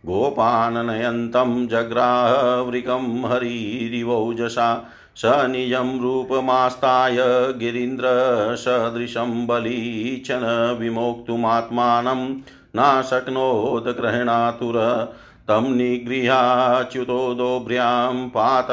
गोपाननयन्तं 0.06 1.68
जग्राहवृकं 1.68 3.26
हरिरिवौजसा 3.26 4.92
स 5.18 5.26
निजं 5.50 6.00
रूपमास्ताय 6.00 7.18
गिरीन्द्रसदृशं 7.60 9.48
बलीचन 9.48 10.76
विमोक्तुमात्मानं 10.80 12.42
नाशक्नोदग्रहणातुर 12.76 14.76
तं 15.48 15.76
निगृहाच्युतो 15.76 17.34
दोभ्र्यां 17.34 18.30
पात 18.30 18.68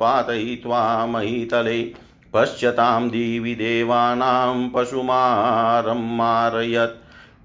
पातयित्वा 0.00 1.06
महीतले 1.06 1.92
पश्यतां 2.34 3.08
दिवि 3.08 3.54
देवानां 3.54 4.68
पशुमारं 4.68 6.16
मारयत् 6.16 6.96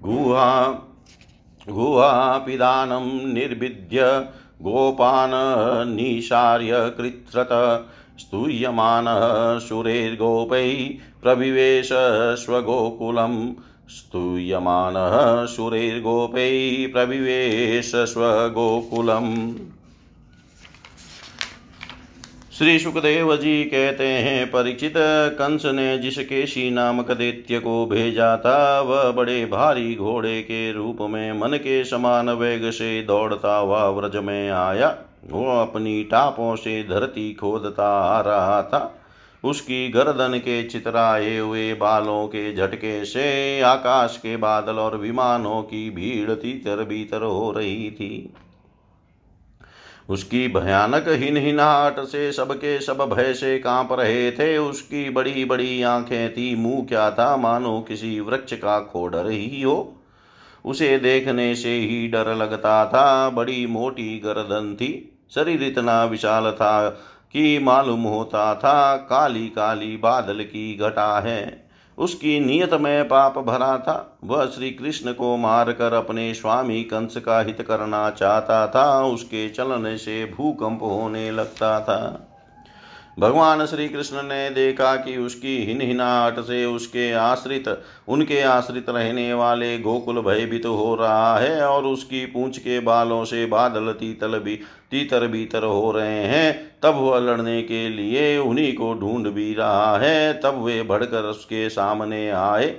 गुहा 0.04 0.50
गुहापिदानं 1.68 3.32
निर्भिद्य 3.32 4.26
गोपान् 4.62 5.96
निशार्य 5.96 6.70
कृत्रत 6.96 7.48
स्तूयमानः 8.18 9.58
सुरेर्गोपैः 9.58 10.98
प्रविवेश 11.22 11.88
स्वगोकुलं 12.44 13.52
स्तूयमानः 13.88 15.46
सुरेर्गोपैः 15.46 16.92
प्रविवेश 16.92 17.92
स्वगोकुलम्। 17.94 19.54
श्री 22.60 22.78
सुखदेव 22.78 23.36
जी 23.36 23.64
कहते 23.64 24.06
हैं 24.06 24.46
परीक्षित 24.46 24.94
कंस 25.38 25.62
ने 25.66 25.98
जिस 25.98 26.18
केशी 26.18 26.70
नामक 26.70 27.10
दैत्य 27.10 27.58
को 27.58 27.86
भेजा 27.86 28.36
था, 28.36 28.80
वह 28.80 29.10
बड़े 29.10 29.46
भारी 29.46 29.94
घोड़े 29.94 30.42
के 30.42 30.72
रूप 30.72 30.98
में 31.00 31.32
मन 31.32 31.56
के 31.56 31.84
समान 31.84 32.30
वेग 32.30 32.70
से 32.70 33.02
दौड़ता 33.02 33.56
हुआ 33.56 33.88
व्रज 33.88 34.16
में 34.16 34.50
आया। 34.50 34.88
वो 35.30 35.46
अपनी 35.60 36.04
टापों 36.04 36.56
से 36.56 36.82
धरती 36.82 37.34
खोदता 37.34 37.88
आ 38.00 38.20
रहा 38.20 38.62
था। 38.62 39.00
उसकी 39.44 39.88
गर्दन 39.88 40.38
के 40.38 40.62
चितराए 40.62 41.38
हुए 41.38 41.74
बालों 41.74 42.26
के 42.26 42.54
झटके 42.56 43.04
से 43.04 43.60
आकाश 43.60 44.16
के 44.16 44.36
बादल 44.36 44.74
और 44.74 44.96
विमानों 44.96 45.62
की 45.62 45.90
भीड़ 45.90 46.30
तीतर 46.30 46.84
बीतर 46.84 47.22
हो 47.22 47.50
रही 47.50 47.90
थी। 47.90 48.32
उसकी 50.10 50.48
भयानक 50.48 51.04
हिन 51.08 51.36
हिनाहट 51.36 52.00
से 52.00 52.32
सबके 52.32 52.80
सब 52.80 52.98
भय 52.98 53.34
से 53.34 53.58
काँप 53.58 53.92
रहे 53.92 54.30
थे। 54.30 54.58
उसकी 54.58 55.10
बड़ी 55.10 55.44
बड़ी 55.44 55.82
आँखें 55.82 56.32
थी। 56.32 56.56
मुँह 56.56 56.84
क्या 56.84 57.10
था 57.10 57.36
मानो 57.36 57.80
किसी 57.80 58.20
वृक्ष 58.20 58.52
का 58.52 58.80
खोडर 58.80 59.30
ही 59.30 59.62
हो। 59.62 59.96
उसे 60.64 60.98
देखने 60.98 61.54
से 61.54 61.74
ही 61.74 62.08
डर 62.08 62.34
लगता 62.34 62.86
था। 62.86 63.30
बड़ी 63.30 63.66
मोटी 63.66 64.18
गर्दन 64.24 64.74
थी। 64.74 65.18
शरीर 65.34 65.62
इतना 65.62 66.04
विशाल 66.04 66.52
था 66.52 66.90
कि 67.32 67.58
मालूम 67.58 68.02
होता 68.02 68.54
था 68.54 68.96
काली 68.96 69.48
काली 69.48 69.96
बादल 69.96 70.42
की 70.42 70.76
घटा 70.76 71.20
है। 71.20 71.69
उसकी 72.00 72.40
नियत 72.40 72.74
में 72.74 73.08
पाप 73.08 73.38
भरा 73.38 73.78
था। 73.78 74.18
वह 74.24 74.46
श्री 74.46 74.70
कृष्ण 74.70 75.12
को 75.12 75.36
मारकर 75.36 75.92
अपने 75.92 76.34
स्वामी 76.34 76.82
कंस 76.82 77.16
का 77.16 77.40
हित 77.40 77.62
करना 77.62 78.10
चाहता 78.10 78.66
था। 78.66 79.04
उसके 79.04 79.48
चलने 79.48 79.98
से 79.98 80.24
भूकंप 80.24 80.82
होने 80.82 81.30
लगता 81.30 81.80
था। 81.80 82.26
भगवान 83.18 83.66
श्री 83.66 83.88
कृष्ण 83.88 84.22
ने 84.22 84.50
देखा 84.50 84.96
कि 84.96 85.16
उसकी 85.16 85.64
हिन 85.64 85.80
हिनाहट 85.80 86.40
से 86.40 86.64
उसके 86.64 87.12
आश्रित, 87.12 87.82
उनके 88.08 88.40
आश्रित 88.40 88.90
रहने 88.90 89.34
वाले 89.34 89.78
गोकुल 89.78 90.20
भयभीत 90.20 90.62
तो 90.62 90.74
हो 90.74 90.94
रहा 90.94 91.38
है 91.38 91.62
और 91.62 91.84
उसकी 91.84 92.26
पूंछ 92.26 92.58
के 92.58 92.80
बालों 92.80 93.24
से 93.24 93.46
बादल 93.46 93.92
तीतल 93.92 94.38
भी, 94.38 94.56
तीतर 94.90 95.26
भीतर 95.26 95.64
हो 95.64 95.92
रहे 95.92 96.24
हैं। 96.24 96.70
तब 96.82 96.94
वह 96.94 97.18
लड़ने 97.18 97.62
के 97.62 97.88
लिए 97.88 98.38
उन्हीं 98.38 98.72
को 98.72 98.94
ढूंढ 98.94 99.26
भी 99.26 99.54
रहा 99.54 99.98
है। 99.98 100.40
तब 100.40 100.62
वे 100.62 100.82
भड़कर 100.82 101.22
उसके 101.22 101.68
सामने 101.68 102.30
आए। 102.30 102.76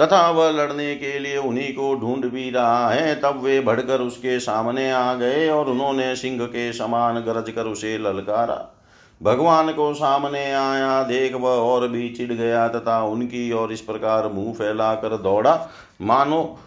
तथा 0.00 0.30
वह 0.30 0.50
लड़ने 0.50 0.94
के 0.96 1.18
लिए 1.18 1.36
उन्हीं 1.36 1.72
को 1.72 1.94
ढूंढ 1.94 2.24
भी 2.24 2.50
रहा 2.50 2.90
है। 2.90 3.14
तब 3.20 3.40
वे 3.40 3.60
भड़कर 3.60 4.00
उसके 4.00 4.40
सामने 4.40 4.90
आ 4.92 5.14
गए 5.14 5.48
और 5.48 5.70
उन्होंने 5.70 6.16
सिंह 6.16 6.46
के 6.46 6.72
समान 6.72 7.20
गरज 7.20 7.50
कर 7.50 7.66
उसे 7.66 7.98
ललकारा। 7.98 8.74
भगवान 9.22 9.72
को 9.72 9.94
सामने 9.94 10.44
आया, 10.52 11.02
देख 11.02 11.34
वह 11.34 11.50
और 11.50 11.88
भी 11.88 12.08
चिढ़ 12.10 12.32
गया 12.32 12.68
तथा 12.68 13.02
उनकी 13.04 13.52
और 13.52 13.72
इस 13.72 13.80
प्रकार 13.80 14.28
मुँह 14.28 14.54
फैलाकर 14.54 15.16
दौड़ा। 15.16 15.68
मानो, 16.00 16.58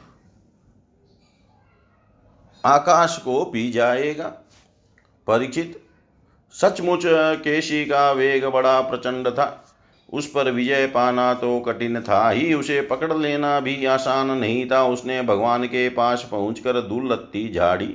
आकाश 2.66 3.18
को 3.18 3.44
पी 3.46 3.72
जाएगा। 3.72 4.32
परीक्षित 5.28 5.82
सचमुच 6.54 7.02
केशी 7.06 7.86
का 7.86 8.12
वेग 8.12 8.46
बड़ा 8.46 8.82
प्रचंड 8.82 9.30
था। 9.30 9.65
उस 10.16 10.28
पर 10.28 10.52
विजय 10.52 10.86
पाना 10.88 11.34
तो 11.34 11.60
कठिन 11.60 12.00
था 12.02 12.30
ही, 12.30 12.54
उसे 12.54 12.82
पकड़ 12.82 13.14
लेना 13.14 13.60
भी 13.60 13.86
आसान 13.86 14.32
नहीं 14.32 14.66
था। 14.72 14.84
उसने 14.84 15.22
भगवान 15.22 15.66
के 15.66 15.88
पास 15.90 16.28
पहुंचकर 16.32 16.82
दुलत्ती 16.82 17.52
झाड़ी, 17.54 17.88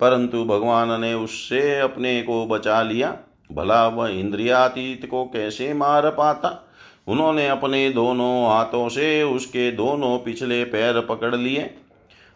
परंतु 0.00 0.44
भगवान 0.44 1.00
ने 1.00 1.12
उससे 1.14 1.78
अपने 1.80 2.20
को 2.22 2.44
बचा 2.46 2.82
लिया। 2.82 3.16
भला 3.50 3.86
वह 3.88 4.08
इंद्रियातीत 4.10 5.06
को 5.06 5.24
कैसे 5.24 5.72
मार 5.74 6.08
पाता? 6.10 6.64
उन्होंने 7.08 7.46
अपने 7.48 7.88
दोनों 7.90 8.46
हाथों 8.46 8.88
से 8.88 9.22
उसके 9.24 9.70
दोनों 9.72 10.18
पिछले 10.18 10.62
पैर 10.64 11.00
पकड़ 11.00 11.34
लिए। 11.34 11.70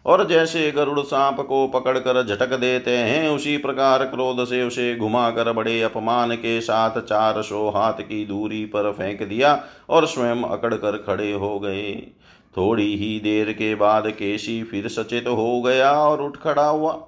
और 0.05 0.27
जैसे 0.27 0.71
गरुड़ 0.71 0.99
सांप 0.99 1.39
को 1.39 1.67
पकड़कर 1.67 2.23
झटक 2.23 2.53
देते 2.53 2.97
हैं, 2.97 3.29
उसी 3.29 3.57
प्रकार 3.57 4.03
क्रोध 4.03 4.45
से 4.45 4.63
उसे 4.63 4.95
घुमाकर 4.95 5.51
बड़े 5.51 5.81
अपमान 5.81 6.35
के 6.35 6.61
साथ 6.61 7.01
चार 7.01 7.41
सौ 7.41 7.69
हाथ 7.69 7.93
की 7.93 8.25
दूरी 8.25 8.65
पर 8.65 8.91
फेंक 8.91 9.23
दिया 9.23 9.63
और 9.89 10.05
स्वयं 10.05 10.43
अकड़ 10.43 10.73
कर 10.73 10.97
खड़े 10.97 11.31
हो 11.31 11.59
गए। 11.59 11.91
थोड़ी 12.57 12.95
ही 12.95 13.19
देर 13.19 13.51
के 13.51 13.75
बाद 13.75 14.07
केशी 14.07 14.63
फिर 14.63 14.87
सचेत 14.87 15.27
हो 15.27 15.61
गया 15.61 15.91
और 15.91 16.21
उठ 16.21 16.37
खड़ा 16.37 16.67
हुआ। 16.67 17.07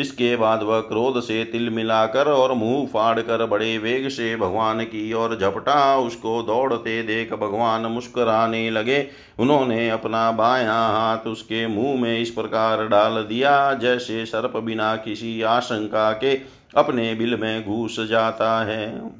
इसके 0.00 0.36
बाद 0.36 0.62
वह 0.62 0.80
क्रोध 0.80 1.20
से 1.20 1.44
तिल 1.44 1.70
मिलाकर 1.70 2.28
और 2.28 2.52
मुँह 2.52 2.86
फाड़ 2.86 3.20
कर 3.20 3.44
बड़े 3.46 3.78
वेग 3.78 4.08
से 4.08 4.36
भगवान 4.36 4.84
की 4.84 5.12
ओर 5.12 5.36
झपटा, 5.36 5.96
उसको 5.96 6.42
दौड़ते 6.42 7.02
देख 7.02 7.32
भगवान 7.32 7.86
मुस्कुराने 7.86 8.70
लगे। 8.70 9.06
उन्होंने 9.38 9.88
अपना 9.90 10.30
बायां 10.32 10.90
हाथ 10.92 11.26
उसके 11.26 11.66
मुँह 11.66 12.00
में 12.00 12.18
इस 12.18 12.30
प्रकार 12.30 12.86
डाल 12.88 13.22
दिया, 13.22 13.74
जैसे 13.74 14.24
सर्प 14.26 14.56
बिना 14.56 14.96
किसी 14.96 15.42
आशंका 15.42 16.12
के 16.12 16.34
अपने 16.76 17.14
बिल 17.14 17.36
में 17.36 17.64
घुस 17.64 18.00
जाता 18.00 18.64
है। 18.64 19.10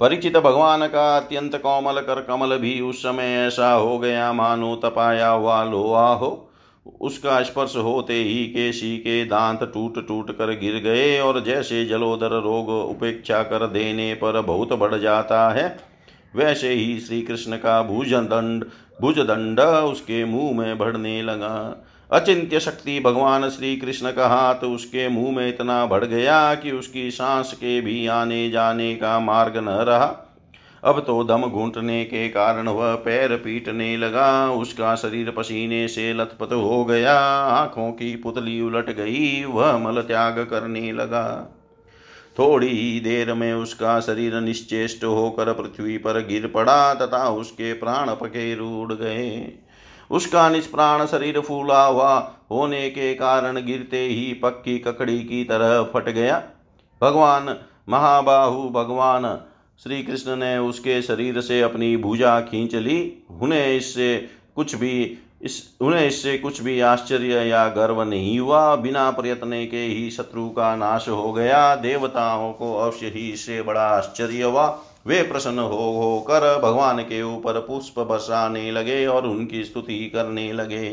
परिचित 0.00 0.36
भगवान 0.36 0.86
का 0.86 1.16
अत्यंत 1.16 1.56
कोमल 1.56 2.00
कर 2.00 2.20
कमल 2.20 2.56
भी 2.56 2.80
उस 2.80 3.02
समय 3.02 3.46
ऐसा 3.46 3.72
हो 3.72 3.98
गया, 3.98 4.32
मानो 4.32 4.74
तपाया 4.76 5.28
हुआ 5.28 5.64
लोहा 5.64 6.12
हो। 6.14 6.49
उसका 6.86 7.40
स्पर्श 7.42 7.76
होते 7.76 8.14
ही 8.14 8.44
केशी 8.46 8.96
के 8.98 9.24
दांत 9.24 9.62
टूट 9.74 10.06
टूट 10.08 10.30
कर 10.30 10.50
गिर 10.52 10.78
गए 10.82 11.18
और 11.20 11.40
जैसे 11.44 11.84
जलोदर 11.84 12.40
रोग 12.40 12.68
उपेक्षा 12.68 13.42
कर 13.42 13.66
देने 13.66 14.12
पर 14.14 14.40
बहुत 14.40 14.72
बढ़ 14.72 14.94
जाता 14.94 15.48
है, 15.50 15.76
वैसे 16.34 16.70
ही 16.70 16.98
श्री 17.00 17.20
कृष्ण 17.22 17.56
का 17.56 17.82
भुजदंड 17.82 18.64
भुजदंड 19.00 19.60
उसके 19.60 20.24
मुँह 20.24 20.56
में 20.58 20.78
बढ़ने 20.78 21.20
लगा। 21.22 21.86
अचिंत्य 22.12 22.60
शक्ति 22.60 22.98
भगवान 23.00 23.48
श्री 23.48 23.76
कृष्ण 23.76 24.10
का 24.12 24.26
हाथ 24.28 24.64
उसके 24.64 25.08
मुँह 25.08 25.36
में 25.36 25.48
इतना 25.48 25.84
बढ़ 25.86 26.04
गया 26.04 26.54
कि 26.54 26.70
उसकी 26.70 27.10
सांस 27.10 27.52
के 27.52 27.80
भी 27.80 28.06
आने 28.06 28.48
जाने 28.50 28.94
का 28.94 29.18
मार्ग 29.20 29.56
न 29.58 29.68
रहा। 29.68 30.06
अब 30.84 31.00
तो 31.00 31.24
दम 31.24 31.42
घूंटने 31.42 32.04
के 32.04 32.28
कारण 32.28 32.68
वह 32.68 32.94
पैर 32.94 33.36
पीटने 33.36 33.96
लगा। 33.96 34.50
उसका 34.50 34.94
शरीर 34.94 35.30
पसीने 35.30 35.88
से 35.88 36.12
लथपथ 36.12 36.52
हो 36.52 36.84
गया। 36.84 37.18
आँखों 37.38 37.90
की 37.92 38.16
पुतली 38.16 38.60
उलट 38.60 38.90
गई। 38.90 39.44
वह 39.44 39.78
मल 39.78 40.02
त्याग 40.02 40.38
करने 40.38 40.92
लगा। 40.92 41.56
थोड़ी 42.38 42.68
ही 42.68 43.00
देर 43.00 43.34
में 43.34 43.52
उसका 43.54 44.00
शरीर 44.00 44.34
निश्चेष्ट 44.40 45.04
होकर 45.04 45.52
पृथ्वी 45.52 45.98
पर 45.98 46.26
गिर 46.26 46.46
पड़ा 46.46 46.94
तथा 46.94 47.28
उसके 47.30 47.72
प्राण 47.72 48.10
पके 48.10 48.82
उड़ 48.82 48.92
गए। 48.92 49.52
उसका 50.10 50.48
निष्प्राण 50.48 51.06
शरीर 51.06 51.40
फूला 51.40 51.84
हुआ 51.86 52.32
होने 52.50 52.90
के 52.90 53.14
कारण 53.14 53.64
गिरते 53.66 53.98
ही 53.98 54.32
पक्की 54.34 54.78
ककड़ी 54.78 55.18
की 55.18 55.44
तरह 55.44 55.82
फट 55.82 56.08
गया। 56.08 56.42
भगवान, 57.02 57.56
महाबाहु 57.88 58.68
भगवान 58.68 59.22
श्री 59.82 60.02
कृष्ण 60.02 60.36
ने 60.36 60.58
उसके 60.58 61.02
शरीर 61.02 61.40
से 61.40 61.60
अपनी 61.60 61.96
भुजा 61.96 62.40
खींच 62.40 62.74
ली। 62.74 63.22
उन्हें 63.40 63.76
इससे 63.76 64.28
कुछ 64.54 64.74
भी 64.74 65.18
इस, 65.42 65.76
उन्हें 65.80 66.06
इससे 66.06 66.38
कुछ 66.38 66.62
भी 66.62 66.80
आश्चर्य 66.80 67.34
या 67.48 67.68
गर्व 67.68 68.02
नहीं 68.02 68.38
हुआ। 68.40 68.76
बिना 68.76 69.10
प्रयत्न 69.10 69.50
के 69.50 69.84
ही 69.86 70.10
शत्रु 70.10 70.48
का 70.48 70.76
नाश 70.76 71.08
हो 71.08 71.32
गया। 71.32 71.76
देवताओं 71.76 72.52
को 72.52 72.74
अवश्य 72.74 73.06
ही 73.06 73.30
इससे 73.30 73.62
बड़ा 73.62 73.80
आश्चर्य 73.80 74.42
हुआ। 74.42 74.82
वे 75.06 75.22
प्रसन्न 75.22 75.58
हो, 75.58 75.90
होकर 76.02 76.60
भगवान 76.60 76.98
के 76.98 77.22
ऊपर 77.22 77.60
पुष्प 77.60 77.98
बरसाने 77.98 78.70
लगे 78.70 79.06
और 79.06 79.26
उनकी 79.26 79.64
स्तुति 79.64 80.10
करने 80.14 80.52
लगे। 80.52 80.90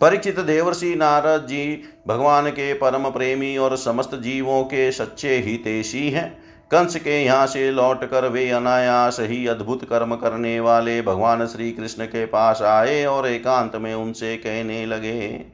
परिचित 0.00 0.40
देवर्षि 0.40 0.94
नारद 0.94 1.46
जी 1.46 1.82
भगवान 2.08 2.50
के 2.50 2.74
परम 2.74 3.10
प्रेमी 3.10 3.56
और 3.56 3.76
समस्त 3.76 4.14
जीवों 4.14 4.64
के 4.64 4.92
सच्चे 4.92 5.36
हितेशी 5.38 6.10
हैं। 6.10 6.47
कंस 6.70 6.96
के 6.96 7.24
यहाँ 7.24 7.46
से 7.46 7.70
लौट 7.70 8.04
कर 8.04 8.28
वे 8.28 8.50
अनायास 8.50 9.16
ही 9.20 9.46
अद्भुत 9.46 9.84
कर्म 9.84 10.14
करने 10.14 10.58
वाले 10.60 11.00
भगवान 11.02 11.46
श्री 11.46 11.70
कृष्ण 11.72 12.04
के 12.04 12.24
पास 12.26 12.62
आए 12.62 13.04
और 13.04 13.28
एकांत 13.28 13.76
में 13.76 13.94
उनसे 13.94 14.36
कहने 14.36 14.86
लगे 14.86 15.44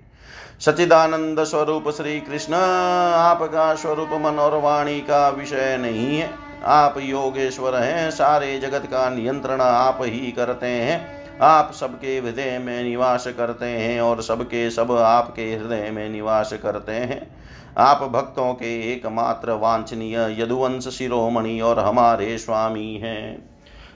सचिदानंद 0.60 1.44
स्वरूप 1.44 1.88
श्री 1.90 2.20
कृष्ण 2.20 2.54
आपका 2.54 3.74
स्वरूप 3.74 4.08
मन 4.12 4.38
और 4.38 4.60
वाणी 4.60 5.00
का 5.00 5.28
विषय 5.28 5.76
नहीं 5.80 6.18
है। 6.18 6.30
आप 6.64 6.94
योगेश्वर 6.98 7.74
हैं, 7.74 8.10
सारे 8.10 8.58
जगत 8.58 8.86
का 8.86 9.08
नियंत्रण 9.10 9.60
आप 9.60 9.98
ही 10.02 10.32
करते 10.32 10.66
हैं। 10.66 11.23
आप 11.42 11.72
सबके 11.72 12.18
हृदय 12.18 12.58
में 12.58 12.84
निवास 12.84 13.26
करते 13.26 13.66
हैं 13.66 14.00
और 14.00 14.22
सबके 14.22 14.70
सब 14.70 14.92
आपके 14.92 15.42
हृदय 15.42 15.90
में 15.90 16.08
निवास 16.10 16.52
करते 16.52 16.92
हैं। 16.92 17.36
आप 17.78 18.02
भक्तों 18.02 18.54
के 18.54 18.92
एकमात्र 18.92 19.52
वांछनीय 19.52 20.36
यदुवंश 20.42 20.88
शिरोमणि 20.88 21.60
और 21.60 21.78
हमारे 21.78 22.38
स्वामी 22.38 22.94
हैं। 22.94 23.50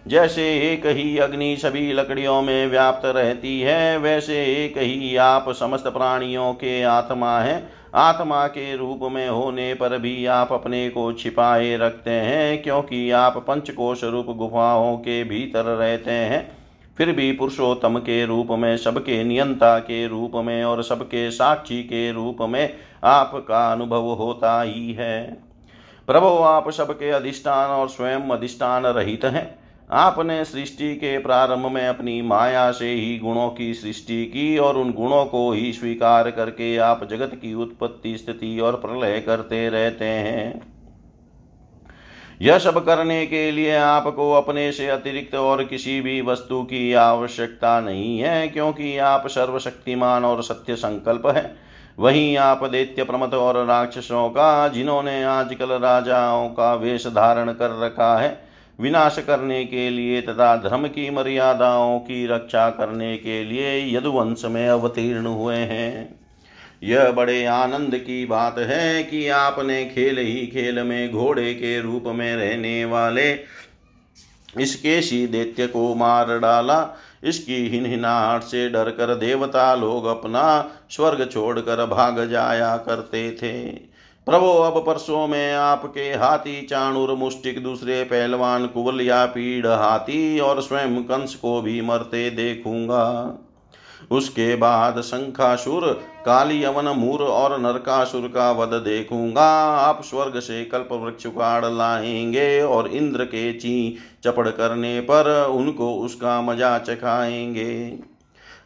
जैसे 0.07 0.73
एक 0.73 0.87
ही 0.87 1.19
अग्नि 1.19 1.57
सभी 1.57 1.93
लकड़ियों 1.93 2.43
में 2.43 2.67
व्याप्त 2.67 3.07
रहती 3.07 3.61
है, 3.61 3.99
वैसे 3.99 4.45
एक 4.65 4.79
ही 4.79 5.17
आप 5.17 5.49
समस्त 5.49 5.89
प्राणियों 5.89 6.53
के 6.53 6.83
आत्मा 6.83 7.41
है। 7.41 7.69
आत्मा 7.95 8.47
के 8.47 8.77
रूप 8.77 9.01
में 9.03 9.29
होने 9.29 9.75
पर 9.75 9.99
भी 9.99 10.27
आप 10.27 10.53
अपने 10.53 10.91
को 10.91 11.13
छिपाए 11.13 11.77
रखते 11.77 12.11
हैं, 12.11 12.63
क्योंकि 12.63 13.11
आप 13.11 13.39
पंचकोश 13.39 14.05
रूप 14.05 14.27
गुफाओं 14.27 14.97
के 14.97 15.25
भीतर 15.25 15.65
रहते 15.65 16.11
हैं। 16.11 16.58
फिर 16.99 17.13
भी 17.13 17.33
पुरुषोत्तम 17.33 17.99
के 17.99 18.27
रूप 18.27 18.47
में, 18.51 18.77
सबके 18.77 19.25
नियंता 19.25 19.79
के 19.79 20.07
रूप 20.09 20.33
में 20.35 20.65
और 20.65 20.83
सबके 20.83 21.31
साक्षी 21.31 21.83
के 21.83 22.13
रूप 22.13 22.37
में 22.41 22.75
आपका 23.05 23.73
अनुभव 23.73 24.03
होता 24.03 24.63
ही 24.63 24.93
है। 24.93 25.39
प्रभो, 26.07 26.27
आप 26.27 26.71
सबके 26.71 27.11
अधिष्ठान 27.11 27.71
और 27.71 27.89
स्वयं 27.89 28.21
अधिष्ठान 28.21 28.87
रहित 28.87 29.25
हैं। 29.25 29.59
आपने 29.91 30.45
सृष्टि 30.45 30.95
के 30.95 31.19
प्रारंभ 31.19 31.67
में 31.67 31.87
अपनी 31.87 32.23
माया 32.23 32.71
से 32.71 32.93
ही 32.93 33.19
गुणों 33.19 33.51
की 33.51 33.75
सृष्टि 33.75 34.25
की 34.25 34.59
और 34.59 34.77
उन 34.77 34.93
गुणों 34.93 35.25
को 35.25 35.53
ही 35.53 35.73
स्वीकार 35.73 36.31
करके 36.31 36.77
आप 36.77 37.09
जगत 37.11 37.31
की 37.35 37.55
उत्पत्ति, 37.55 38.17
स्थिति 38.19 38.61
और 38.61 38.73
प्रलय 38.73 39.21
करते 39.21 39.69
रहते 39.69 40.05
हैं। 40.05 40.78
यह 42.43 42.59
सब 42.59 42.85
करने 42.87 43.27
के 43.27 43.51
लिए 43.51 43.77
आपको 43.77 44.33
अपने 44.33 44.73
से 44.73 44.89
अतिरिक्त 44.89 45.35
और 45.35 45.65
किसी 45.65 46.01
भी 46.01 46.21
वस्तु 46.21 46.63
की 46.63 46.93
आवश्यकता 46.93 47.81
नहीं 47.81 48.19
है, 48.19 48.49
क्योंकि 48.49 48.99
आप 48.99 49.27
सर्वशक्तिमान 49.27 50.25
और 50.25 50.43
सत्य 50.43 50.77
संकल्प 50.77 51.27
है। 51.27 51.57
वहीं 51.99 52.37
आप 52.37 52.65
दैत्य 52.65 53.05
प्रमत 53.05 53.35
और 53.35 53.67
राक्षसों 53.67 54.29
का, 54.29 54.69
जिन्होंने 54.69 55.25
आजकल 55.25 55.73
राजाओं 55.73 56.49
का 56.49 56.75
वेश 56.75 57.07
धारण 57.07 57.53
कर 57.53 57.79
रखा 57.81 58.19
है, 58.19 58.49
विनाश 58.81 59.19
करने 59.19 59.65
के 59.65 59.91
लिए 59.91 60.21
तथा 60.21 60.57
धर्म 60.57 60.87
की 60.87 61.11
मर्यादाओं 61.11 61.99
की 61.99 62.27
रक्षा 62.27 62.71
करने 62.71 63.17
के 63.17 63.45
लिए 63.45 63.97
यदुवंश 63.97 64.45
में 64.45 64.69
अवतीर्ण 64.69 65.27
हुए 65.27 65.57
हैं। 65.57 66.18
यह 66.83 67.11
बड़े 67.11 67.45
आनंद 67.45 67.97
की 67.97 68.25
बात 68.27 68.59
है 68.59 69.03
कि 69.03 69.29
आपने 69.29 69.85
खेल 69.85 70.19
ही 70.19 70.47
खेल 70.47 70.83
में 70.83 71.13
घोड़े 71.13 71.55
के 71.55 71.81
रूप 71.81 72.05
में 72.07 72.37
रहने 72.37 72.85
वाले 72.85 73.33
इसके 74.61 75.01
सी 75.03 75.27
दैत्य 75.27 75.67
को 75.67 75.95
मार 75.95 76.39
डाला। 76.39 76.99
इसकी 77.25 77.57
हिनहिनाहट 77.69 78.43
से 78.43 78.69
डर 78.69 78.91
कर 78.91 79.15
देवता 79.15 79.75
लोग 79.75 80.07
अपना 80.07 80.45
स्वर्ग 80.91 81.29
छोड़कर 81.33 81.85
भाग 81.87 82.25
जाया 82.31 82.77
करते 82.77 83.31
थे। 83.33 83.63
प्रभो, 84.27 84.53
अब 84.53 84.83
परसों 84.87 85.27
में 85.27 85.55
आपके 85.55 86.01
हाथी 86.01 86.63
चाणुर, 86.63 87.13
मुष्टिक 87.15 87.63
दूसरे 87.63 88.03
पहलवान, 88.05 88.67
कुवल 88.67 89.01
या 89.01 89.25
पीड़ 89.27 89.67
हाथी 89.67 90.39
और 90.41 90.61
स्वयं 90.63 91.03
कंस 91.03 91.35
को 91.35 91.61
भी 91.63 91.81
मरते 91.81 92.31
देखूँगा। 92.31 93.05
उसके 94.11 94.55
बाद 94.57 95.01
शंखासुर 95.01 95.87
काली 96.27 96.63
यवन 96.65 96.89
मूर 96.97 97.23
और 97.23 97.59
नरकासुर 97.61 98.29
का 98.29 98.51
वध 98.53 98.75
देखूँगा। 98.85 99.49
आप 99.77 100.03
स्वर्ग 100.05 100.39
से 100.41 100.65
कल्प 100.65 100.93
वृक्ष 100.93 101.27
उखाड़ 101.27 101.65
लाएँगे 101.65 102.61
और 102.63 102.89
इंद्र 102.89 103.25
के 103.25 103.53
ची 103.53 103.97
चपड़ 104.25 104.49
करने 104.49 105.01
पर 105.01 105.31
उनको 105.47 105.95
उसका 105.97 106.41
मज़ा 106.43 106.79
चखाएँगे। 106.79 107.99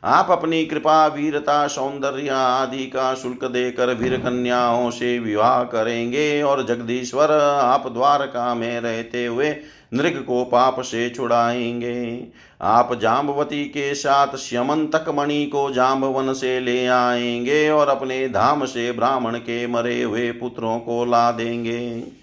आप 0.04 0.30
अपनी 0.30 0.64
कृपा, 0.64 1.06
वीरता, 1.06 1.66
सौंदर्य 1.66 2.28
आदि 2.28 2.86
का 2.86 3.14
शुल्क 3.14 3.44
देकर 3.44 3.94
वीर 3.94 4.16
कन्याओं 4.16 4.90
से 4.90 5.18
विवाह 5.18 5.62
करेंगे 5.64 6.42
और 6.42 6.66
जगदीश्वर 6.66 7.32
आप 7.62 7.86
द्वारका 7.92 8.54
में 8.54 8.80
रहते 8.80 9.26
हुए 9.26 9.56
नृग 9.94 10.16
को 10.22 10.44
पाप 10.44 10.80
से 10.80 11.10
छुड़ाएँगे। 11.10 12.28
आप 12.60 12.94
जाम्बवती 12.94 13.64
के 13.64 13.94
साथ 13.94 14.36
श्यमंतक 14.36 15.04
मणि 15.08 15.44
को 15.46 15.70
जाम्बवन 15.70 16.32
से 16.32 16.60
ले 16.60 16.86
आएँगे 16.86 17.70
और 17.70 17.88
अपने 17.88 18.28
धाम 18.28 18.64
से 18.64 18.92
ब्राह्मण 18.92 19.36
के 19.36 19.66
मरे 19.66 20.02
हुए 20.02 20.30
पुत्रों 20.32 20.78
को 20.78 21.04
ला 21.04 21.30
देंगे। 21.32 22.21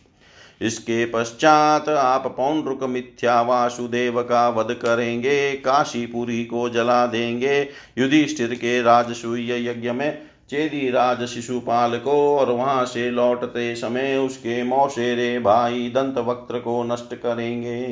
इसके 0.61 1.05
पश्चात 1.05 1.89
आप 1.89 2.27
पौंड्रुक 2.37 2.83
मिथ्या 2.83 3.41
वासुदेव 3.41 4.21
का 4.21 4.47
वध 4.49 4.73
करेंगे, 4.75 5.51
काशीपुरी 5.55 6.43
को 6.45 6.69
जला 6.69 7.05
देंगे। 7.05 7.61
युधिष्ठिर 7.97 8.53
के 8.55 8.81
राजसूय 8.81 9.69
यज्ञ 9.69 9.91
में 9.91 10.21
चेदी 10.49 10.89
राज 10.89 11.25
शिशुपाल 11.25 11.97
को 11.97 12.37
और 12.37 12.51
वहाँ 12.51 12.85
से 12.85 13.09
लौटते 13.11 13.75
समय 13.75 14.15
उसके 14.17 14.63
मौसेरे 14.63 15.39
भाई 15.39 15.89
दंत 15.95 16.17
वक्त 16.17 16.53
को 16.55 16.83
नष्ट 16.83 17.13
करेंगे। 17.15 17.85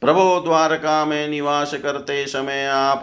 प्रभो 0.00 0.40
द्वारका 0.40 1.04
में 1.04 1.28
निवास 1.28 1.74
करते 1.74 2.24
समय 2.26 2.66
आप 2.66 3.00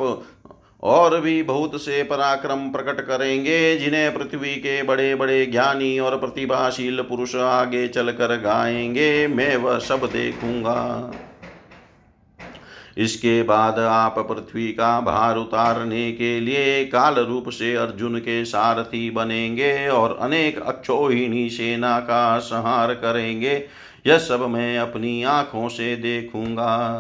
और 0.84 1.22
भी 1.22 1.44
बहुत 1.44 1.82
से 1.82 2.04
पराक्रम 2.04 2.70
प्रकट 2.70 3.02
करेंगे, 3.02 3.78
जिन्हें 3.78 4.14
पृथ्वी 4.14 4.56
के 4.56 4.84
बड़े 4.84 5.16
बड़े 5.16 5.46
ज्ञानी 5.46 6.00
और 6.00 6.20
प्रतिभाशील 6.20 7.02
पुरुष 7.02 7.36
आगे 7.36 7.88
चलकर 7.88 8.36
गाएँगे। 8.38 9.28
मैं 9.28 9.58
वह 9.58 9.80
सब 9.80 10.10
देखूँगा। 10.14 11.12
इसके 12.98 13.44
बाद 13.44 13.80
आप 13.80 14.20
पृथ्वी 14.20 14.68
का 14.68 15.02
भार 15.02 15.38
उतारने 15.38 16.12
के 16.12 16.40
लिए 16.40 16.86
काल 16.86 17.16
रूप 17.16 17.50
से 17.50 17.76
अर्जुन 17.76 18.20
के 18.20 18.46
सारथी 18.46 19.10
बनेंगे 19.10 19.88
और 19.88 20.18
अनेक 20.22 20.62
अक्षोहिणी 20.62 21.50
सेना 21.50 22.00
का 22.00 22.40
संहार 22.40 22.94
करेंगे। 22.94 23.66
यह 24.08 24.18
सब 24.18 24.50
मैं 24.50 24.78
अपनी 24.78 25.24
आँखों 25.24 25.70
से 25.70 25.96
देखूँगा। 25.96 26.98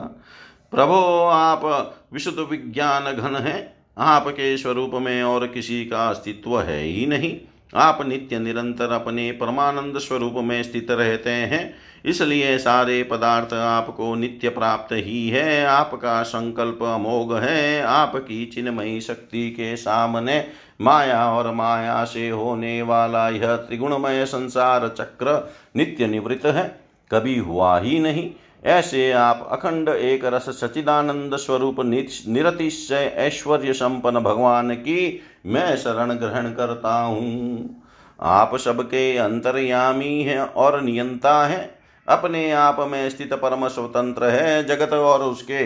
प्रभो, 0.71 1.25
आप 1.25 1.95
विशुद्ध 2.13 2.39
विज्ञान 2.39 3.03
घन 3.13 3.35
है। 3.35 3.73
आपके 3.97 4.57
स्वरूप 4.57 4.91
में 4.93 5.23
और 5.23 5.47
किसी 5.47 5.85
का 5.85 6.09
अस्तित्व 6.09 6.61
है 6.61 6.83
ही 6.83 7.05
नहीं। 7.05 7.37
आप 7.75 8.05
नित्य 8.07 8.39
निरंतर 8.39 8.91
अपने 8.91 9.31
परमानंद 9.31 9.97
स्वरूप 9.97 10.33
में 10.35 10.63
स्थित 10.63 10.91
रहते 10.91 11.29
हैं। 11.29 11.75
इसलिए 12.05 12.57
सारे 12.57 13.03
पदार्थ 13.03 13.53
आपको 13.53 14.15
नित्य 14.15 14.49
प्राप्त 14.49 14.93
ही 14.93 15.29
है। 15.29 15.65
आपका 15.65 16.23
संकल्प 16.23 16.83
अमोघ 16.83 17.35
है। 17.35 17.81
आपकी 17.81 18.45
चिन्मयी 18.45 19.01
शक्ति 19.01 19.49
के 19.49 19.75
सामने 19.75 20.47
माया 20.81 21.31
और 21.31 21.53
माया 21.53 22.03
से 22.03 22.29
होने 22.29 22.81
वाला 22.81 23.29
यह 23.29 23.55
त्रिगुणमय 23.55 24.25
संसार 24.25 24.87
चक्र 24.87 25.53
नित्य 25.75 26.07
निवृत्त 26.07 26.45
है। 26.45 26.79
कभी 27.11 27.37
हुआ 27.37 27.79
ही 27.79 27.99
नहीं। 27.99 28.31
ऐसे 28.63 29.11
आप 29.11 29.47
अखंड 29.51 29.89
एक 29.89 30.25
रस 30.25 30.49
सचिदानंद 30.59 31.35
स्वरूप 31.35 31.79
निरतिशय 31.79 33.13
ऐश्वर्य 33.17 33.73
संपन्न 33.73 34.19
भगवान 34.19 34.73
की 34.75 35.21
मैं 35.45 35.75
शरण 35.77 36.13
ग्रहण 36.13 36.51
करता 36.51 36.93
हूँ। 36.95 37.83
आप 38.19 38.55
सबके 38.55 39.17
अंतर्यामी 39.17 40.21
हैं 40.21 40.39
और 40.39 40.81
नियंता 40.81 41.47
है। 41.47 41.79
अपने 42.07 42.51
आप 42.51 42.77
में 42.79 43.09
स्थित 43.09 43.33
परम 43.33 43.67
स्वतंत्र 43.67 44.25
है 44.25 44.63
जगत 44.63 44.93
और 44.93 45.23
उसके। 45.23 45.63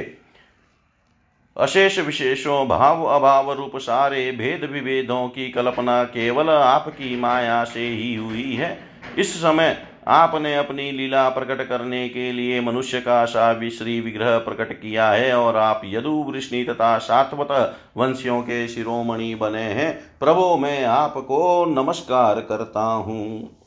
अशेष 1.57 1.99
विशेषों, 1.99 2.67
भाव 2.67 3.03
अभाव 3.05 3.51
रूप 3.51 3.77
सारे 3.77 4.31
भेद 4.31 4.69
विभेदों 4.71 5.27
की 5.27 5.49
कल्पना 5.49 6.03
केवल 6.03 6.49
आपकी 6.49 7.15
माया 7.15 7.63
से 7.63 7.87
ही 7.87 8.15
हुई 8.15 8.53
है। 8.53 8.77
इस 9.17 9.35
समय 9.35 9.77
आपने 10.07 10.55
अपनी 10.55 10.91
लीला 10.91 11.29
प्रकट 11.29 11.67
करने 11.69 12.09
के 12.09 12.31
लिए 12.31 12.61
मनुष्य 12.61 12.99
का 12.99 13.25
श्री 13.25 13.99
विग्रह 14.01 14.37
प्रकट 14.37 14.73
किया 14.73 15.09
है 15.09 15.33
और 15.37 15.57
आप 15.57 15.81
यदु 15.85 16.11
वृष्णि 16.11 16.63
तथा 16.63 16.97
सात्वत 16.97 17.75
वंशियों 17.97 18.41
के 18.41 18.67
शिरोमणि 18.67 19.35
बने 19.35 19.61
हैं। 19.61 20.17
प्रभो, 20.19 20.57
मैं 20.57 20.83
आपको 20.85 21.65
नमस्कार 21.65 22.41
करता 22.41 22.83
हूँ। 22.83 23.57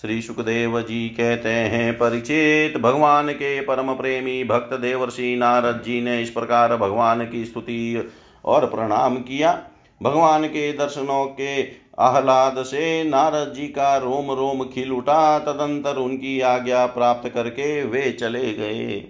श्री 0.00 0.22
सुखदेव 0.22 0.80
जी 0.80 1.08
कहते 1.08 1.48
हैं, 1.48 1.92
परिचित 1.94 2.76
भगवान 2.76 3.30
के 3.30 3.60
परम 3.60 3.94
प्रेमी 3.94 4.44
भक्त 4.44 4.74
देवर्षि 4.74 5.36
नारद 5.36 5.82
जी 5.86 6.00
ने 6.00 6.22
इस 6.22 6.30
प्रकार 6.30 6.76
भगवान 6.76 7.28
की 7.28 7.44
स्तुति 7.44 8.10
और 8.44 8.66
प्रणाम 8.66 9.16
किया। 9.16 9.62
भगवान 10.02 10.44
के 10.44 10.72
दर्शनों 10.72 11.24
के 11.26 11.62
आह्लाद 11.98 12.54
से 12.58 13.04
नारद 13.04 13.52
जी 13.54 13.66
का 13.68 13.96
रोम 13.96 14.30
रोम 14.30 14.64
खिल 14.64 14.92
उठा, 14.92 15.38
तदंतर 15.38 15.96
उनकी 15.96 16.40
आज्ञा 16.40 16.86
प्राप्त 16.86 17.28
करके 17.28 17.82
वे 17.84 18.10
चले 18.12 18.52
गए। 18.52 19.04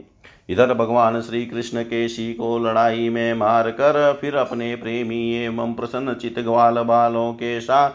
इधर 0.49 0.75
भगवान 0.75 1.21
श्री 1.21 1.45
कृष्ण 1.47 1.83
केशी 1.83 2.33
को 2.35 2.59
लड़ाई 2.59 3.09
में 3.09 3.35
मार 3.35 3.71
कर 3.71 4.19
फिर 4.21 4.35
अपने 4.35 4.75
प्रेमी 4.77 5.35
एवं 5.35 5.75
प्रसन्न 5.75 6.15
चित 6.15 6.39
ग्वाल 6.39 6.83
बालों 6.83 7.33
के 7.33 7.61
साथ 7.61 7.91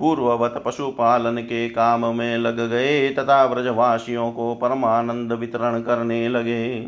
पूर्ववत 0.00 0.62
पशुपालन 0.66 1.36
के 1.36 1.68
काम 1.68 2.06
में 2.16 2.36
लग 2.38 2.60
गए, 2.68 3.08
तथा 3.10 3.44
व्रजवासियों 3.44 4.30
को 4.32 4.54
परमानंद 4.54 5.32
वितरण 5.32 5.80
करने 5.80 6.28
लगे। 6.28 6.78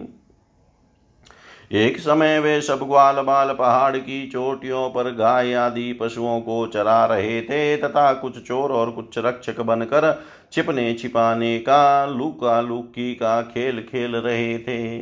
एक 1.70 1.98
समय 1.98 2.38
वे 2.40 2.60
सब 2.60 2.78
ग्वाल 2.78 3.16
बाल 3.16 3.52
पहाड़ 3.54 3.96
की 3.96 4.26
चोटियों 4.26 4.88
पर 4.90 5.10
गाय 5.14 5.52
आदि 5.54 5.92
पशुओं 5.92 6.40
को 6.40 6.66
चरा 6.66 7.04
रहे 7.04 7.40
थे, 7.42 7.76
तथा 7.76 8.12
कुछ 8.12 8.38
चोर 8.38 8.72
और 8.72 8.90
कुछ 8.90 9.18
रक्षक 9.18 9.60
बनकर 9.60 10.24
छिपने 10.52 10.92
छिपाने 10.94 11.58
का 11.58 12.06
लुका 12.06 12.60
लुकी 12.60 13.12
का 13.14 13.40
खेल 13.42 13.80
खेल 13.82 14.16
रहे 14.16 14.58
थे। 14.58 14.98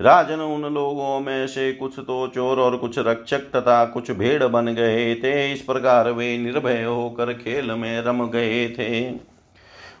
राजन 0.00 0.40
उन 0.40 0.72
लोगों 0.74 1.18
में 1.20 1.46
से 1.46 1.72
कुछ 1.72 1.98
तो 1.98 2.26
चोर 2.28 2.60
और 2.60 2.76
कुछ 2.76 2.98
रक्षक 2.98 3.50
तथा 3.56 3.84
कुछ 3.84 4.10
भेड़ 4.10 4.44
बन 4.44 4.66
गए 4.66 5.14
थे, 5.14 5.52
इस 5.52 5.60
प्रकार 5.60 6.10
वे 6.10 6.36
निर्भय 6.38 6.82
होकर 6.82 7.32
खेल 7.34 7.70
में 7.70 8.00
रम 8.02 8.24
गए 8.26 8.68
थे। 8.68 9.10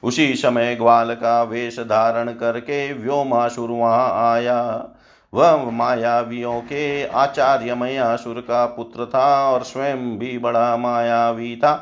उसी 0.02 0.34
समय 0.34 0.74
ग्वाल 0.74 1.14
का 1.14 1.42
वेश 1.42 1.78
धारण 1.80 2.32
करके 2.32 2.92
व्योमासुर 2.92 3.70
वहाँ 3.70 4.32
आया। 4.32 4.88
वह 5.32 5.70
मायावियों 5.70 6.60
के 6.60 7.06
आचार्य 7.06 7.74
मयासुर 7.74 8.40
का 8.40 8.64
पुत्र 8.66 9.04
था 9.06 9.50
और 9.50 9.62
स्वयं 9.62 10.18
भी 10.18 10.36
बड़ा 10.38 10.76
मायावी 10.76 11.54
था। 11.56 11.72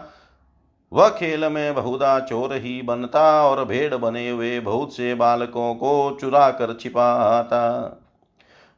वह 0.92 1.08
खेल 1.08 1.48
में 1.48 1.74
बहुधा 1.74 2.18
चोर 2.20 2.54
ही 2.54 2.80
बनता 2.82 3.22
और 3.42 3.64
भेड़ 3.64 3.94
बने 3.94 4.28
हुए 4.30 4.58
बहुत 4.60 4.94
से 4.96 5.14
बालकों 5.14 5.74
को 5.74 6.18
चुरा 6.20 6.50
कर 6.50 6.76
छिपाता। 6.80 7.96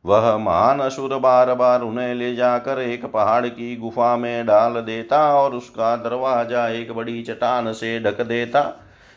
वह 0.04 0.36
महान 0.36 0.80
असुर 0.80 1.16
बार 1.16 1.54
बार 1.54 1.82
उन्हें 1.82 2.14
ले 2.14 2.34
जाकर 2.34 2.80
एक 2.80 3.04
पहाड़ 3.06 3.46
की 3.46 3.76
गुफा 3.76 4.16
में 4.16 4.46
डाल 4.46 4.80
देता 4.80 5.22
और 5.34 5.54
उसका 5.54 5.94
दरवाज़ा 5.96 6.68
एक 6.68 6.92
बड़ी 6.92 7.22
चट्टान 7.22 7.72
से 7.72 7.98
ढक 8.00 8.20
देता। 8.20 8.64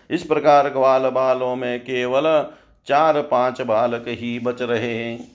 इस 0.10 0.24
प्रकार 0.24 0.70
ग्वाल 0.70 1.10
बालों 1.10 1.56
में 1.56 1.80
केवल 1.80 2.24
चार 2.88 3.22
पाँच 3.22 3.62
बालक 3.62 4.06
ही 4.08 4.38
बच 4.40 4.62
रहे। 4.62 5.35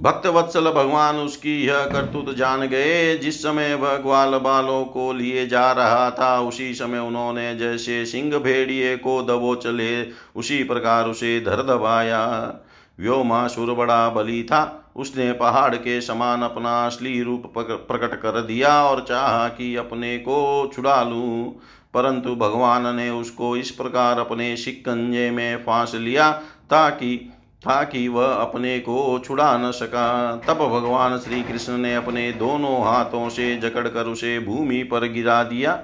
भक्त 0.00 0.26
वत्सल 0.26 0.70
भगवान 0.70 1.16
उसकी 1.16 1.66
यह 1.66 1.84
करतूत 1.84 2.36
जान 2.36 2.60
गए। 2.60 3.16
जिस 3.18 3.42
समय 3.42 3.74
वह 3.74 3.96
ग्वाल 3.96 4.38
बालों 4.38 4.84
को 4.84 5.12
लिए 5.12 5.46
जा 5.46 5.72
रहा 5.72 6.10
था, 6.10 6.40
उसी 6.40 6.74
समय 6.74 6.98
उन्होंने 6.98 7.54
जैसे 7.54 8.06
सिंह 8.06 8.38
भेड़िए 8.38 8.96
को 8.96 9.22
दबोच 9.22 9.66
ले 9.66 10.06
उसी 10.36 10.64
प्रकार 10.64 11.08
उसे 11.08 11.40
धर 11.40 11.62
दबाया। 11.62 12.54
व्योमासुर 13.00 13.74
बड़ा 13.74 14.08
बली 14.08 14.42
था। 14.42 14.92
उसने 14.96 15.32
पहाड़ 15.32 15.74
के 15.74 16.00
समान 16.00 16.42
अपना 16.42 16.86
असली 16.86 17.22
रूप 17.22 17.52
प्रकट 17.58 18.20
कर 18.20 18.40
दिया 18.40 18.82
और 18.84 19.04
चाहा 19.08 19.48
कि 19.48 19.76
अपने 19.76 20.18
को 20.18 20.70
छुड़ा 20.74 21.02
लूँ। 21.02 21.60
परंतु 21.94 22.34
भगवान 22.34 22.96
ने 22.96 23.10
उसको 23.10 23.56
इस 23.56 23.70
प्रकार 23.70 24.18
अपने 24.18 24.56
शिकंजे 24.56 25.30
में 25.30 25.56
फांस 25.56 25.94
लिया 25.94 26.30
ताकि 26.70 27.32
था 27.62 27.82
कि 27.84 28.06
वह 28.08 28.32
अपने 28.32 28.78
को 28.78 29.18
छुड़ा 29.18 29.56
न 29.58 29.70
सका। 29.70 30.36
तब 30.46 30.58
भगवान 30.58 31.18
श्री 31.18 31.42
कृष्ण 31.42 31.76
ने 31.78 31.94
अपने 31.94 32.32
दोनों 32.32 32.80
हाथों 32.84 33.28
से 33.28 33.56
जकड़कर 33.56 34.06
उसे 34.06 34.38
भूमि 34.40 34.82
पर 34.82 35.08
गिरा 35.08 35.42
दिया 35.44 35.80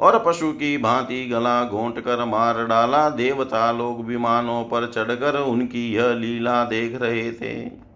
और 0.00 0.22
पशु 0.26 0.52
की 0.52 0.76
भांति 0.78 1.24
गला 1.26 1.62
घोंट 1.64 2.00
कर 2.00 2.24
मार 2.24 2.64
डाला। 2.66 3.08
देवता 3.10 3.72
लोग 3.72 4.04
विमानों 4.06 4.62
पर 4.64 4.86
चढ़कर 4.86 5.38
उनकी 5.40 5.92
यह 5.92 6.12
लीला 6.12 6.64
देख 6.64 7.00
रहे 7.02 7.32
थे। 7.32 7.88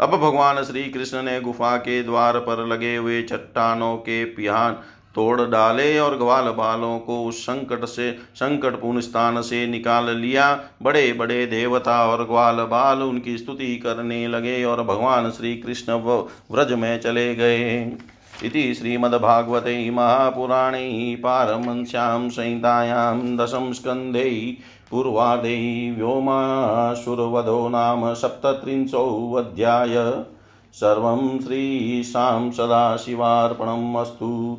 अब 0.00 0.10
भगवान 0.10 0.62
श्री 0.64 0.84
कृष्ण 0.84 1.22
ने 1.22 1.40
गुफा 1.40 1.76
के 1.76 2.02
द्वार 2.02 2.38
पर 2.38 2.66
लगे 2.66 2.96
हुए 2.96 3.22
चट्टानों 3.22 3.96
के 3.96 4.24
पिहान 4.24 4.76
तोड़ 5.14 5.40
डाले 5.40 5.98
और 5.98 6.18
ग्वाल 6.18 6.44
बालों 6.44 6.98
को 6.98 7.24
उस 7.24 7.42
संकट 7.42 7.84
से, 7.84 8.18
संकटपूर्ण 8.34 9.00
स्थान 9.00 9.42
से 9.42 9.66
निकाल 9.66 10.10
लिया। 10.10 10.60
बड़े 10.82 11.12
बड़े 11.12 11.46
देवता 11.46 12.06
और 12.06 12.24
ग्वाल 12.24 12.56
बाल 12.56 13.02
उनकी 13.02 13.38
स्तुति 13.38 13.76
करने 13.76 14.28
लगे 14.28 14.64
और 14.64 14.82
भगवान 14.82 15.30
श्री 15.30 15.56
कृष्ण 15.56 15.92
व्रज 16.52 16.72
में 16.72 17.00
चले 17.00 17.34
गए। 17.34 17.92
इति 18.44 18.74
श्रीमद्भागवते 18.74 19.90
महापुराणे 19.90 21.16
पारमश्यां 21.20 22.28
संहितायां 22.28 23.36
दशम 23.36 23.72
स्कन्धे 23.72 24.56
पूर्वादे 24.90 25.90
व्योमासुरवधो 25.90 27.68
नाम 27.68 28.14
सप्तत्रिंशोऽध्याय। 28.14 30.24
सर्वं 30.72 31.40
श्रीशां 31.40 32.50
सदाशिवार्पणम् 32.50 33.96
अस्तु। 33.96 34.58